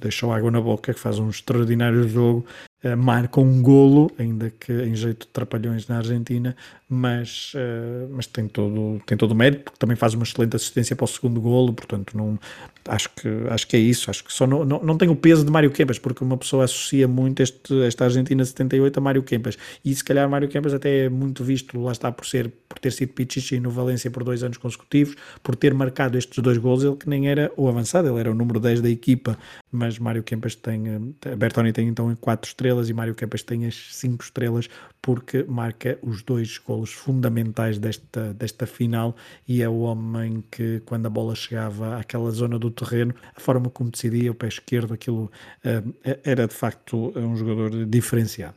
[0.00, 2.44] deixou água na boca, que faz um extraordinário jogo
[2.84, 6.56] uh, marca um golo, ainda que em jeito de trapalhões na Argentina,
[6.88, 10.94] mas, uh, mas tem, todo, tem todo o mérito, porque também faz uma excelente assistência
[10.94, 12.38] para o segundo golo, portanto não,
[12.86, 15.44] acho, que, acho que é isso, acho que só não, não, não tem o peso
[15.44, 19.56] de Mário Kempas, porque uma pessoa associa muito este, esta Argentina 78 a Mário Kempas,
[19.82, 22.92] e se calhar Mário Kempas até é muito visto, lá está, por, ser, por ter
[22.92, 26.96] sido Pichichi no Valência por dois anos consecutivos, por ter marcado estes dois golos, ele
[26.96, 29.38] que nem era o avançado, ele era o número 10 da equipa,
[29.72, 30.84] mas Mário Kempas tem,
[31.24, 34.68] eh, Bertoni tem então 4 estrelas e Mário Kempas tem as 5 estrelas
[35.00, 39.14] porque marca os dois golos fundamentais desta, desta final
[39.46, 43.70] e é o homem que quando a bola chegava àquela zona do terreno, a forma
[43.70, 45.30] como decidia o pé esquerdo, aquilo
[45.64, 45.94] uh,
[46.24, 48.56] era de facto um jogador diferenciado.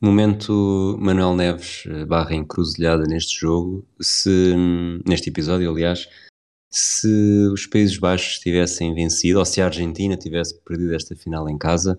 [0.00, 4.52] Momento Manuel Neves eh, barra encruzilhada neste jogo, se
[5.06, 6.08] neste episódio, aliás,
[6.68, 7.06] se
[7.52, 11.96] os Países Baixos tivessem vencido ou se a Argentina tivesse perdido esta final em casa,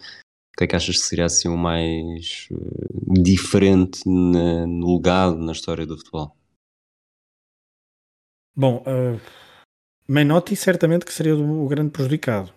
[0.53, 5.35] o que é que achas que seria assim o mais uh, diferente na, no legado,
[5.37, 6.37] na história do futebol?
[8.55, 9.19] Bom, uh,
[10.07, 12.53] Menotti certamente que seria o grande prejudicado,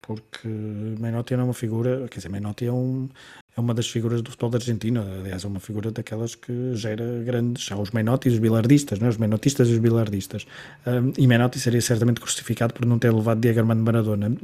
[0.00, 3.06] porque Menotti é uma figura, quer dizer, Menotti é, um,
[3.54, 7.22] é uma das figuras do futebol da Argentina, aliás é uma figura daquelas que gera
[7.22, 9.10] grandes, há os Menotti e os bilardistas, não é?
[9.10, 10.46] os Menotistas e os bilardistas,
[10.86, 14.34] um, e Menotti seria certamente crucificado por não ter levado Diego Armando Maradona.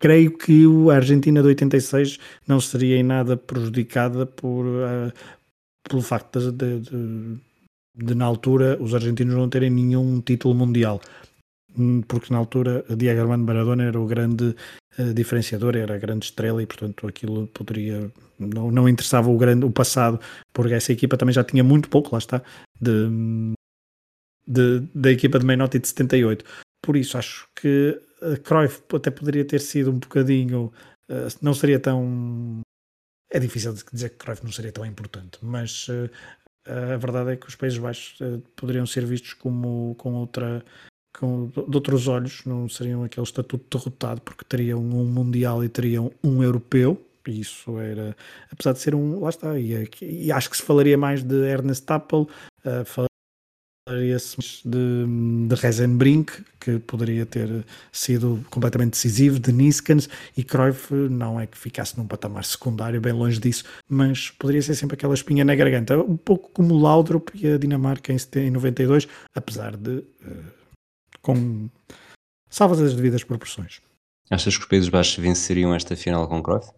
[0.00, 5.12] Creio que a Argentina de 86 não seria em nada prejudicada por, uh,
[5.88, 7.36] pelo facto de, de,
[7.94, 11.00] de, na altura, os argentinos não terem nenhum título mundial
[11.78, 14.56] hum, porque na altura Diego Armando Maradona era o grande
[14.98, 19.66] uh, diferenciador, era a grande estrela e portanto aquilo poderia não, não interessava o grande
[19.66, 20.18] o passado,
[20.52, 22.42] porque essa equipa também já tinha muito pouco, lá está,
[22.80, 23.54] de,
[24.46, 26.44] de da equipa de Menotti de 78.
[26.82, 30.72] Por isso acho que a Cruyff até poderia ter sido um bocadinho,
[31.08, 32.60] uh, não seria tão
[33.32, 36.10] é difícil dizer que Cruyff não seria tão importante, mas uh,
[36.66, 38.18] a verdade é que os Países Baixos
[38.56, 40.64] poderiam ser vistos como com outra
[41.18, 46.12] com, de outros olhos, não seriam aquele estatuto derrotado porque teriam um mundial e teriam
[46.22, 48.16] um europeu, isso era,
[48.50, 51.84] apesar de ser um, lá está, e, e acho que se falaria mais de Ernest
[51.84, 52.28] Tappel,
[52.64, 53.09] uh,
[53.90, 61.40] falaria-se de, de Rezenbrink, que poderia ter sido completamente decisivo, de Niskens, e Cruyff não
[61.40, 65.44] é que ficasse num patamar secundário, bem longe disso, mas poderia ser sempre aquela espinha
[65.44, 69.90] na garganta, um pouco como Laudrup e a Dinamarca em 92, apesar de...
[69.90, 70.60] Uh,
[71.22, 71.68] com
[72.48, 73.82] salvas as devidas proporções.
[74.30, 76.70] Achas que os Países Baixos venceriam esta final com Cruyff?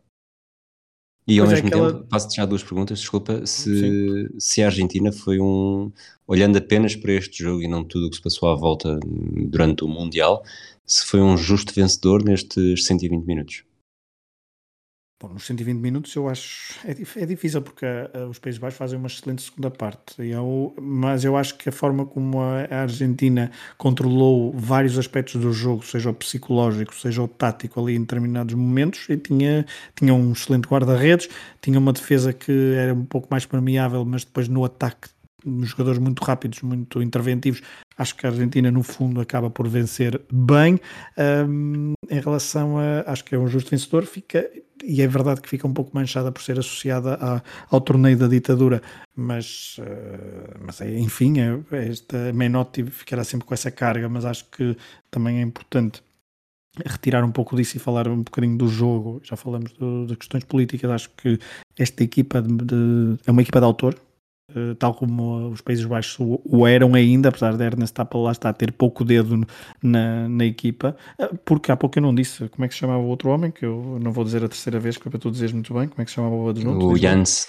[1.26, 1.92] E ao pois é mesmo é aquela...
[1.94, 5.92] tempo, faço-te já duas perguntas, desculpa, se, se a Argentina foi um,
[6.26, 9.84] olhando apenas para este jogo e não tudo o que se passou à volta durante
[9.84, 10.42] o Mundial,
[10.84, 13.64] se foi um justo vencedor nestes 120 minutos.
[15.22, 18.98] Bom, nos 120 minutos eu acho é, é difícil porque uh, os Países Baixos fazem
[18.98, 23.48] uma excelente segunda parte, eu, mas eu acho que a forma como a, a, Argentina
[23.78, 29.08] controlou vários aspectos do jogo, seja o psicológico, seja o tático ali em determinados momentos,
[29.08, 29.64] e tinha,
[29.94, 31.28] tinha um excelente guarda-redes,
[31.60, 35.08] tinha uma defesa que era um pouco mais permeável, mas depois no ataque
[35.62, 37.62] jogadores muito rápidos, muito interventivos.
[37.96, 40.80] Acho que a Argentina, no fundo, acaba por vencer bem.
[41.48, 43.10] Um, em relação a.
[43.10, 44.48] Acho que é um justo vencedor, fica.
[44.84, 48.26] E é verdade que fica um pouco manchada por ser associada a, ao torneio da
[48.26, 48.82] ditadura,
[49.14, 54.08] mas, uh, mas é, enfim, é, esta Menotti ficará sempre com essa carga.
[54.08, 54.76] Mas acho que
[55.10, 56.02] também é importante
[56.86, 59.20] retirar um pouco disso e falar um bocadinho do jogo.
[59.22, 59.72] Já falamos
[60.06, 60.90] de questões políticas.
[60.90, 61.38] Acho que
[61.78, 63.94] esta equipa de, de, é uma equipa de autor,
[64.78, 68.52] tal como os Países Baixos o, eram ainda, apesar de Ernest Tapal lá está a
[68.52, 69.46] ter pouco dedo
[69.82, 70.96] na, na equipa.
[71.18, 73.50] Uh, porque há pouco eu não disse como é que se chamava o outro homem,
[73.50, 75.88] que eu não vou dizer a terceira vez, que é para tu dizeres muito bem.
[75.88, 77.46] Como é que se chamava o outro O Jans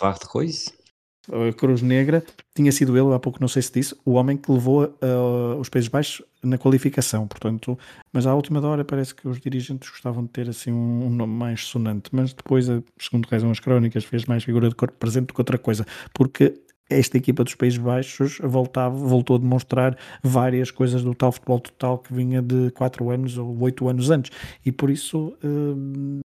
[1.32, 2.24] a Cruz Negra,
[2.54, 5.70] tinha sido ele, há pouco não sei se disse, o homem que levou uh, os
[5.70, 7.78] Países Baixos na qualificação, portanto,
[8.12, 11.34] mas à última hora parece que os dirigentes gostavam de ter assim um, um nome
[11.34, 12.68] mais sonante, mas depois,
[13.00, 16.60] segundo rezam as crónicas, fez mais figura de corpo presente do que outra coisa, porque
[16.90, 22.00] esta equipa dos Países Baixos voltava, voltou a demonstrar várias coisas do tal futebol total
[22.00, 24.32] que vinha de 4 anos ou 8 anos antes,
[24.66, 25.36] e por isso...
[25.44, 26.22] Uh,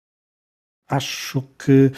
[0.89, 1.91] acho que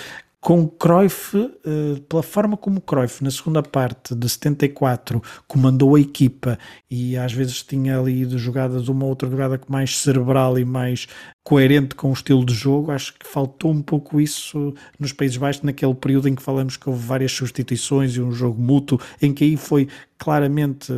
[0.49, 6.59] com Cruyff, eh, pela forma como Cruyff na segunda parte de 74 comandou a equipa
[6.91, 11.07] e às vezes tinha ali de jogadas uma outra jogada mais cerebral e mais
[11.45, 15.65] coerente com o estilo de jogo, acho que faltou um pouco isso nos Países Baixos
[15.65, 19.45] naquele período em que falamos que houve várias substituições e um jogo mútuo, em que
[19.45, 19.87] aí foi
[20.17, 20.91] claramente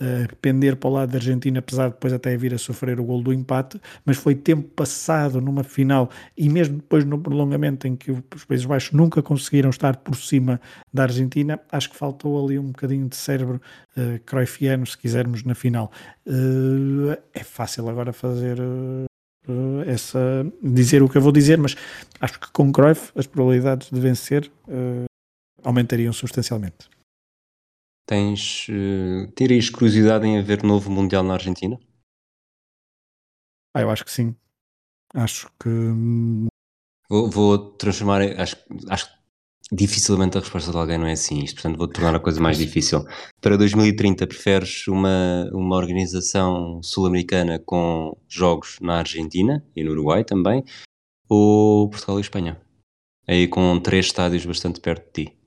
[0.00, 3.04] a pender para o lado da Argentina, apesar de depois até vir a sofrer o
[3.04, 7.96] gol do empate, mas foi tempo passado numa final e mesmo depois no prolongamento em
[7.96, 10.60] que os Países Baixos nunca conseguiram estar por cima
[10.92, 13.60] da Argentina, acho que faltou ali um bocadinho de cérebro
[13.96, 15.90] uh, se quisermos, na final.
[16.26, 18.58] Uh, é fácil agora fazer
[19.86, 21.74] essa dizer o que eu vou dizer, mas
[22.20, 25.04] acho que com Cruyff as probabilidades de vencer uh,
[25.64, 26.97] aumentariam substancialmente.
[28.08, 31.78] Tens, uh, terias curiosidade em haver novo Mundial na Argentina?
[33.76, 34.34] Ah, eu acho que sim.
[35.12, 35.68] Acho que.
[37.10, 38.22] Vou, vou transformar.
[38.40, 38.56] Acho,
[38.88, 42.18] acho que dificilmente a resposta de alguém não é assim isto, portanto vou tornar a
[42.18, 43.04] coisa mais difícil.
[43.42, 50.64] Para 2030, preferes uma, uma organização sul-americana com jogos na Argentina e no Uruguai também,
[51.28, 52.58] ou Portugal e Espanha?
[53.26, 55.38] Aí com três estádios bastante perto de ti.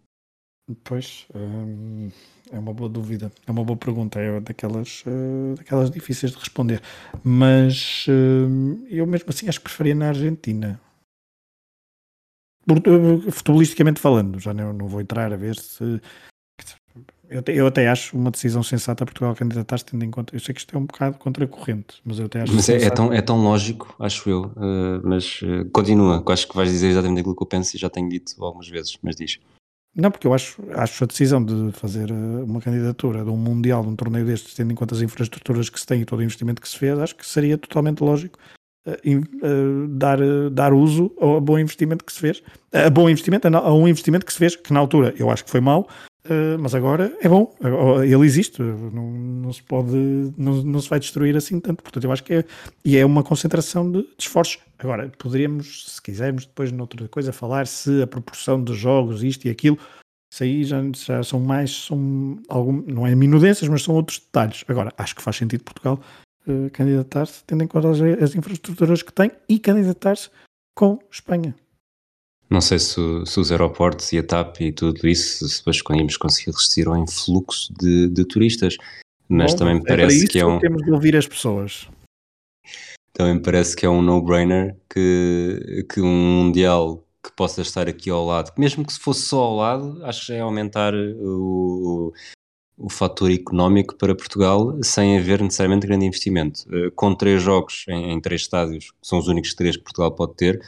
[0.84, 1.26] Pois.
[1.34, 2.12] Hum
[2.51, 6.81] é uma boa dúvida, é uma boa pergunta, é daquelas, uh, daquelas difíceis de responder.
[7.23, 10.79] Mas uh, eu mesmo assim acho que preferia na Argentina.
[12.69, 16.01] Uh, futebolisticamente falando, já não, não vou entrar a ver se.
[17.29, 20.35] Eu, eu até acho uma decisão sensata Portugal candidatar-se tendo em conta.
[20.35, 22.53] Eu sei que isto é um bocado contracorrente, mas eu até acho.
[22.53, 24.51] Mas é, é, tão, é tão lógico, acho eu.
[24.57, 25.39] Uh, mas
[25.71, 28.67] continua, acho que vais dizer exatamente aquilo que eu penso e já tenho dito algumas
[28.67, 29.39] vezes, mas diz.
[29.95, 33.83] Não, porque eu acho, acho a decisão de fazer eh, uma candidatura de um Mundial,
[33.83, 36.23] de um torneio destes, tendo em conta as infraestruturas que se tem e todo o
[36.23, 38.39] investimento que se fez, acho que seria totalmente lógico
[38.87, 43.47] uh, uh, dar, uh, dar uso ao bom investimento que se fez, a bom investimento,
[43.47, 45.89] a, um investimento que se fez, que na altura eu acho que foi mau,
[46.59, 47.53] mas agora é bom,
[48.03, 49.95] ele existe, não, não se pode,
[50.38, 52.45] não, não se vai destruir assim tanto, portanto eu acho que é,
[52.86, 54.59] e é uma concentração de, de esforços.
[54.78, 59.49] Agora, poderíamos, se quisermos, depois noutra coisa, falar se a proporção de jogos, isto e
[59.49, 59.78] aquilo,
[60.32, 64.63] isso aí já, já são mais, são algum, não é minudências, mas são outros detalhes.
[64.67, 65.99] Agora, acho que faz sentido Portugal
[66.47, 70.30] uh, candidatar-se, tendo em conta as, as infraestruturas que tem e candidatar-se
[70.74, 71.53] com Espanha.
[72.51, 72.95] Não sei se,
[73.25, 76.97] se, os aeroportos e a TAP e tudo isso, se depois conseguimos conseguir resistir ao
[76.97, 78.75] influxo de, de turistas,
[79.29, 80.59] mas Bom, também me é parece que é um.
[80.59, 81.87] Temos de ouvir as pessoas.
[83.13, 88.09] Também me parece que é um no-brainer que, que um Mundial que possa estar aqui
[88.09, 92.11] ao lado, mesmo que se fosse só ao lado, acho que é aumentar o,
[92.77, 96.63] o fator económico para Portugal sem haver necessariamente grande investimento.
[96.73, 100.11] Eh, com três jogos em, em três estádios, que são os únicos três que Portugal
[100.13, 100.61] pode ter,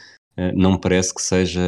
[0.54, 1.60] não me parece que seja.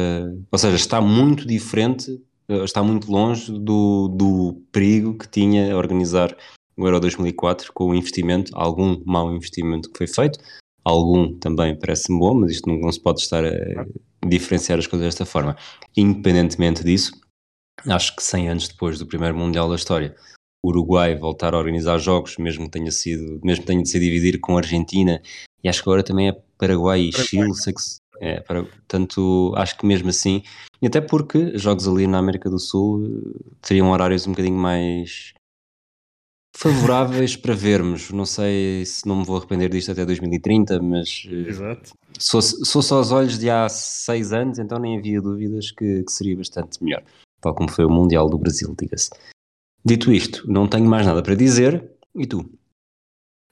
[0.51, 5.77] Ou seja, está muito diferente, eh, está muito longe do, do perigo que tinha a
[5.77, 6.35] organizar
[6.77, 10.39] o Euro 2004 com o investimento, algum mau investimento que foi feito,
[10.83, 13.85] algum também parece-me bom, mas isto não, não, se pode estar a
[14.25, 15.57] diferenciar as coisas desta forma.
[15.95, 17.11] Independentemente disso,
[17.87, 20.15] acho que 100 anos depois do primeiro Mundial da história,
[20.63, 23.99] o Uruguai voltar a organizar jogos, mesmo que tenha sido, mesmo que tenha de se
[23.99, 25.21] dividir com a Argentina,
[25.63, 27.81] e acho que agora também é Paraguai e Chile, sei que
[28.19, 30.43] é, para, portanto, acho que mesmo assim,
[30.81, 35.33] e até porque jogos ali na América do Sul eh, teriam horários um bocadinho mais
[36.55, 38.11] favoráveis para vermos.
[38.11, 41.91] Não sei se não me vou arrepender disto até 2030, mas eh, Exato.
[42.19, 46.11] Sou, sou só aos olhos de há seis anos, então nem havia dúvidas que, que
[46.11, 47.03] seria bastante melhor,
[47.41, 49.09] tal como foi o Mundial do Brasil, diga-se.
[49.85, 51.91] Dito isto, não tenho mais nada para dizer.
[52.15, 52.56] E tu?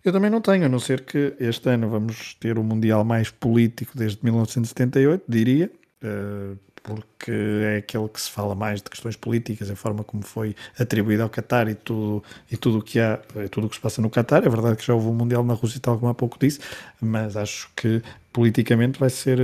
[0.06, 3.32] Eu também não tenho, a não ser que este ano vamos ter o Mundial mais
[3.32, 5.72] político desde 1978, diria.
[6.04, 10.56] Uh, porque é aquele que se fala mais de questões políticas, a forma como foi
[10.78, 14.04] atribuído ao Qatar e tudo e tudo o que há, tudo o que se passa
[14.04, 14.46] no Qatar.
[14.46, 16.60] É verdade que já houve um mundial na Rússia tal como há pouco disse,
[17.02, 19.40] mas acho que politicamente vai ser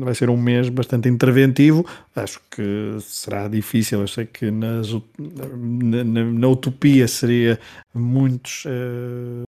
[0.00, 1.84] vai ser um mês bastante interventivo.
[2.14, 4.00] Acho que será difícil.
[4.00, 7.60] Eu sei que nas, na, na, na utopia seria
[7.92, 9.46] muitos uh,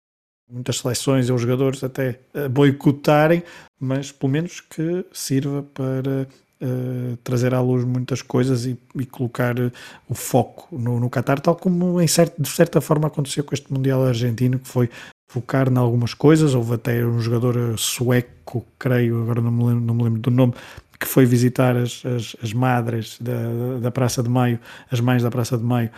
[0.50, 2.20] muitas seleções ou jogadores até
[2.52, 3.43] boicotarem,
[3.80, 6.28] mas pelo menos que sirva para
[6.62, 9.72] uh, trazer à luz muitas coisas e, e colocar uh,
[10.08, 13.72] o foco no, no Qatar, tal como em certo, de certa forma aconteceu com este
[13.72, 14.89] Mundial Argentino, que foi
[15.28, 16.54] focar em algumas coisas.
[16.54, 20.54] Houve até um jogador sueco, creio, agora não me lembro, não me lembro do nome,
[21.00, 25.30] que foi visitar as, as, as madres da, da Praça de Maio, as mães da
[25.30, 25.89] Praça de Maio,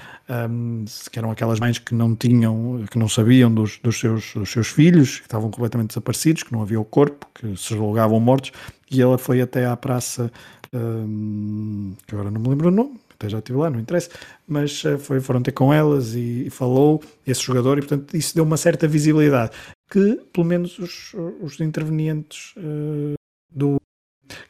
[0.50, 4.50] um, que eram aquelas mães que não tinham, que não sabiam dos, dos, seus, dos
[4.50, 8.52] seus filhos, que estavam completamente desaparecidos, que não havia o corpo, que se julgavam mortos,
[8.89, 10.32] e ela foi até à praça,
[10.74, 14.10] um, que agora não me lembro o nome, até já estive lá, não interessa,
[14.48, 18.34] mas uh, foi, foram ter com elas e, e, falou esse jogador, e portanto isso
[18.34, 19.52] deu uma certa visibilidade,
[19.91, 23.16] que pelo menos os, os intervenientes uh,
[23.50, 23.78] do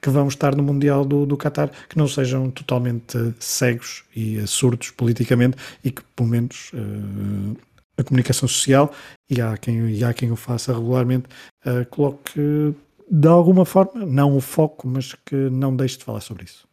[0.02, 4.92] que vão estar no Mundial do, do Qatar, que não sejam totalmente cegos e surdos
[4.92, 7.58] politicamente e que, pelo menos, uh,
[7.98, 8.92] a comunicação social,
[9.30, 11.26] e há quem, e há quem o faça regularmente,
[11.66, 12.76] uh, coloque
[13.10, 16.68] de alguma forma, não o foco, mas que não deixe de falar sobre isso.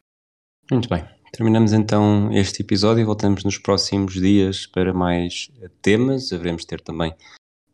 [0.70, 1.05] Muito bem.
[1.32, 5.50] Terminamos então este episódio e voltamos nos próximos dias para mais
[5.82, 6.32] temas.
[6.32, 7.12] Haveremos ter também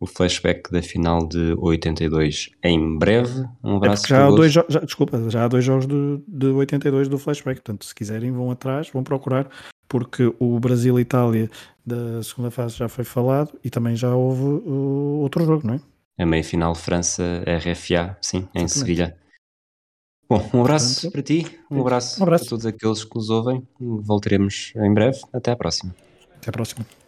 [0.00, 3.44] o flashback da final de 82 em breve.
[3.62, 4.06] Um é abraço.
[4.06, 7.60] É já há dois, já, desculpa, já há dois jogos de, de 82 do flashback,
[7.60, 9.48] portanto, se quiserem, vão atrás, vão procurar,
[9.86, 11.50] porque o Brasil-Itália
[11.84, 15.80] da segunda fase já foi falado e também já houve uh, outro jogo, não é?
[16.18, 19.16] A meia final França-RFA, sim, em Sevilha.
[20.28, 23.30] Bom, um abraço Portanto, para ti, um abraço, um abraço, para todos aqueles que nos
[23.30, 23.66] ouvem.
[23.78, 25.18] Voltaremos em breve.
[25.32, 25.94] Até à próxima.
[26.36, 26.99] Até à próxima.